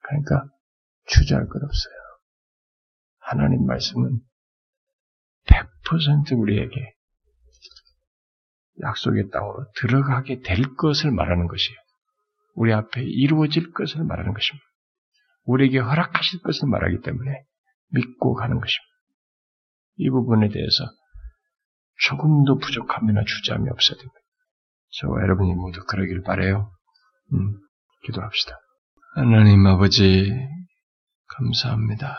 [0.00, 0.48] 그러니까
[1.06, 1.94] 주저할 것 없어요.
[3.18, 4.20] 하나님 말씀은
[5.46, 6.94] 100% 우리에게
[8.80, 11.78] 약속의 땅으로 들어가게 될 것을 말하는 것이에요.
[12.54, 14.67] 우리 앞에 이루어질 것을 말하는 것입니다.
[15.48, 17.42] 우리에게 허락하실 것을 말하기 때문에
[17.92, 18.88] 믿고 가는 것입니다.
[19.96, 20.84] 이 부분에 대해서
[22.06, 24.14] 조금도 부족함이나 주저함이 없어야 됩니다.
[25.00, 26.70] 저와 여러분이 모두 그러길 바래요.
[27.32, 27.58] 음,
[28.04, 28.56] 기도합시다.
[29.16, 30.30] 하나님 아버지
[31.28, 32.18] 감사합니다.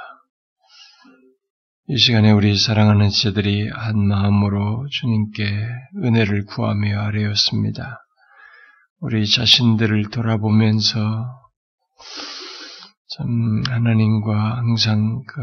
[1.87, 5.67] 이 시간에 우리 사랑하는 지들이 한 마음으로 주님께
[6.03, 7.97] 은혜를 구하며 아뢰었습니다.
[9.01, 11.39] 우리 자신들을 돌아보면서
[13.15, 15.41] 참 하나님과 항상 그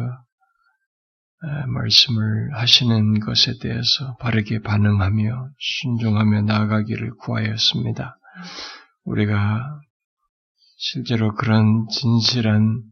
[1.66, 8.18] 말씀을 하시는 것에 대해서 바르게 반응하며 순종하며 나아가기를 구하였습니다.
[9.04, 9.80] 우리가
[10.78, 12.82] 실제로 그런 진실한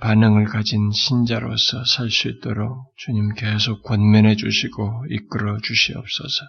[0.00, 6.44] 반응을 가진 신자로서 살 수 있도록 주님 계속 권면해 주시고 이끌어 주시옵소서.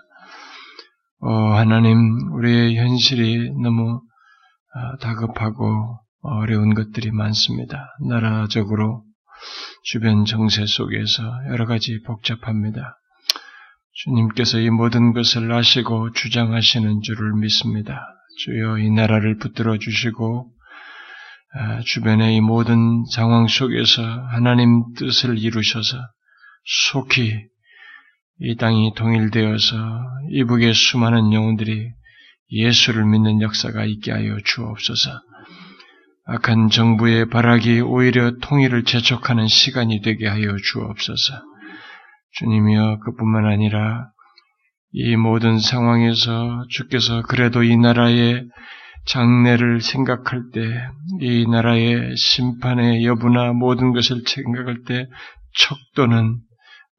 [1.22, 4.02] 어, 하나님, 우리의 현실이 너무
[4.76, 7.96] 아, 다급하고 어려운 것들이 많습니다.
[8.08, 9.04] 나라적으로
[9.84, 12.98] 주변 정세 속에서 여러 가지 복잡합니다.
[13.94, 18.02] 주님께서 이 모든 것을 아시고 주장하시는 줄을 믿습니다.
[18.40, 20.52] 주여 이 나라를 붙들어 주시고
[21.58, 25.98] 아, 주변의 이 모든 상황 속에서 하나님 뜻을 이루셔서
[26.92, 27.46] 속히
[28.42, 29.78] 이 땅이 통일되어서
[30.32, 31.92] 이북의 수많은 영혼들이
[32.52, 35.12] 예수를 믿는 역사가 있게 하여 주옵소서.
[36.28, 41.34] 악한 정부의 발악이 오히려 통일을 재촉하는 시간이 되게 하여 주옵소서.
[42.32, 44.10] 주님이여 그뿐만 아니라
[44.92, 48.48] 이 모든 상황에서 주께서 그래도 이 나라의
[49.06, 50.62] 장래를 생각할 때,
[51.22, 55.08] 이 나라의 심판의 여부나 모든 것을 생각할 때
[55.58, 56.40] 척도는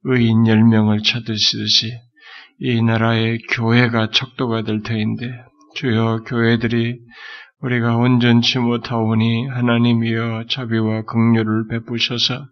[0.05, 1.93] 의인 10명을 찾으시듯이
[2.61, 5.27] 이 나라의 교회가 척도가 될 터인데
[5.75, 7.01] 주여 교회들이
[7.67, 12.47] 우리가 온전치 못하오니 하나님이여 자비와 긍휼을 베푸셔서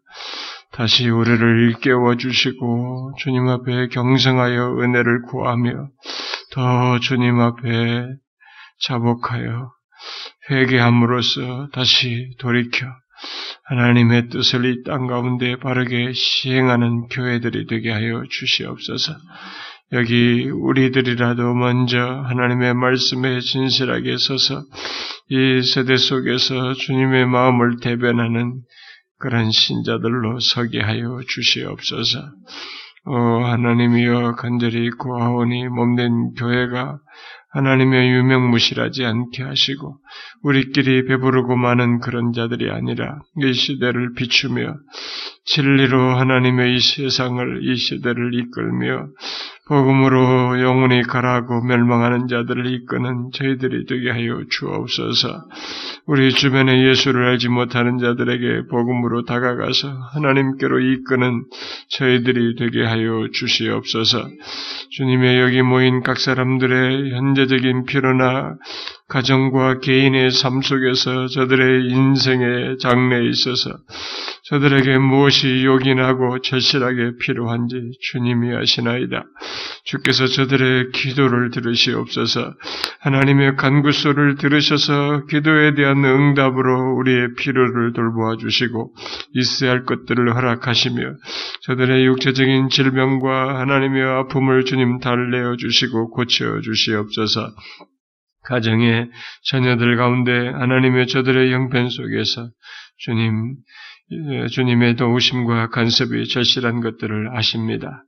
[0.73, 5.89] 다시 우리를 일깨워 주시고 주님 앞에 경성하여 은혜를 구하며
[6.51, 8.09] 더 주님 앞에
[8.81, 9.71] 자복하여
[10.51, 12.87] 회개함으로써 다시 돌이켜
[13.67, 19.15] 하나님의 뜻을 이 땅 가운데 바르게 시행하는 교회들이 되게 하여 주시옵소서.
[19.95, 24.65] 여기 우리들이라도 먼저 하나님의 말씀에 진실하게 서서
[25.29, 28.61] 이 세대 속에서 주님의 마음을 대변하는
[29.19, 32.19] 그런 신자들로 서게 하여 주시옵소서.
[33.07, 36.99] 오 하나님이여 간절히 구하오니 몸된 교회가
[37.53, 39.99] 하나님의 유명무실하지 않게 하시고
[40.45, 44.75] 우리끼리 배부르고 많은 그런 자들이 아니라 이 시대를 비추며
[45.47, 49.09] 진리로 하나님의 이 세상을 이 시대를 이끌며
[49.67, 55.45] 복음으로 영혼이 가라고 멸망하는 자들을 이끄는 저희들이 되게 하여 주옵소서.
[56.07, 61.45] 우리 주변에 예수를 알지 못하는 자들에게 복음으로 다가가서 하나님께로 이끄는
[61.89, 64.29] 저희들이 되게 하여 주시옵소서.
[64.91, 68.57] 주님의 여기 모인 각 사람들의 현재적인 필요나
[69.09, 73.71] 가정과 개인의 삶 속에서 저들의 인생의 장래에 있어서
[74.45, 79.25] 저들에게 무엇이 요긴하고 절실하게 필요한지 주님이 아시나이다.
[79.85, 82.55] 주께서 저들의 기도를 들으시옵소서
[83.01, 88.95] 하나님의 간구소를 들으셔서 기도에 대한 응답으로 우리의 필요를 돌보아 주시고
[89.35, 91.03] 있어야 할 것들을 허락하시며
[91.63, 97.53] 저들의 육체적인 질병과 하나님의 아픔을 주님 달래어 주시고 고쳐 주시옵소서
[98.45, 99.11] 가정의
[99.51, 102.49] 자녀들 가운데 하나님의 저들의 형편 속에서
[102.99, 103.57] 주님,
[104.51, 108.05] 주님의 도우심과 간섭이 절실한 것들을 아십니다.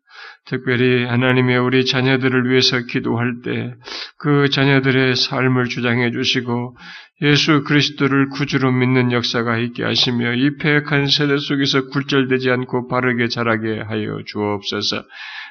[0.47, 3.75] 특별히 하나님의 우리 자녀들을 위해서 기도할 때
[4.19, 6.77] 그 자녀들의 삶을 주장해 주시고
[7.23, 13.81] 예수 그리스도를 구주로 믿는 역사가 있게 하시며 이 폐역한 세대 속에서 굴절되지 않고 바르게 자라게
[13.81, 15.05] 하여 주옵소서.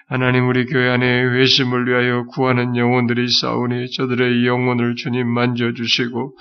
[0.08, 6.38] 하나님 우리 교회 안에 회심을 위하여 구하는 영혼들이 싸우니 저들의 영혼을 주님 만져주시고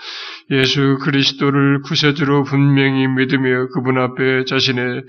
[0.51, 5.05] 예수 그리스도를 구세주로 분명히 믿으며 그분 앞에 자신의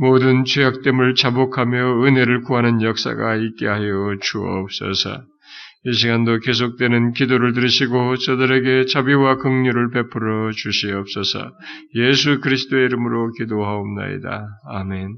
[0.00, 5.22] 모든 죄악됨을 자복하며 은혜를 구하는 역사가 있게 하여 주옵소서.
[5.86, 11.52] 이 시간도 계속되는 기도를 들으시고 저들에게 자비와 긍휼을 베풀어 주시옵소서.
[11.94, 14.48] 예수 그리스도의 이름으로 기도하옵나이다.
[14.66, 15.14] 아멘.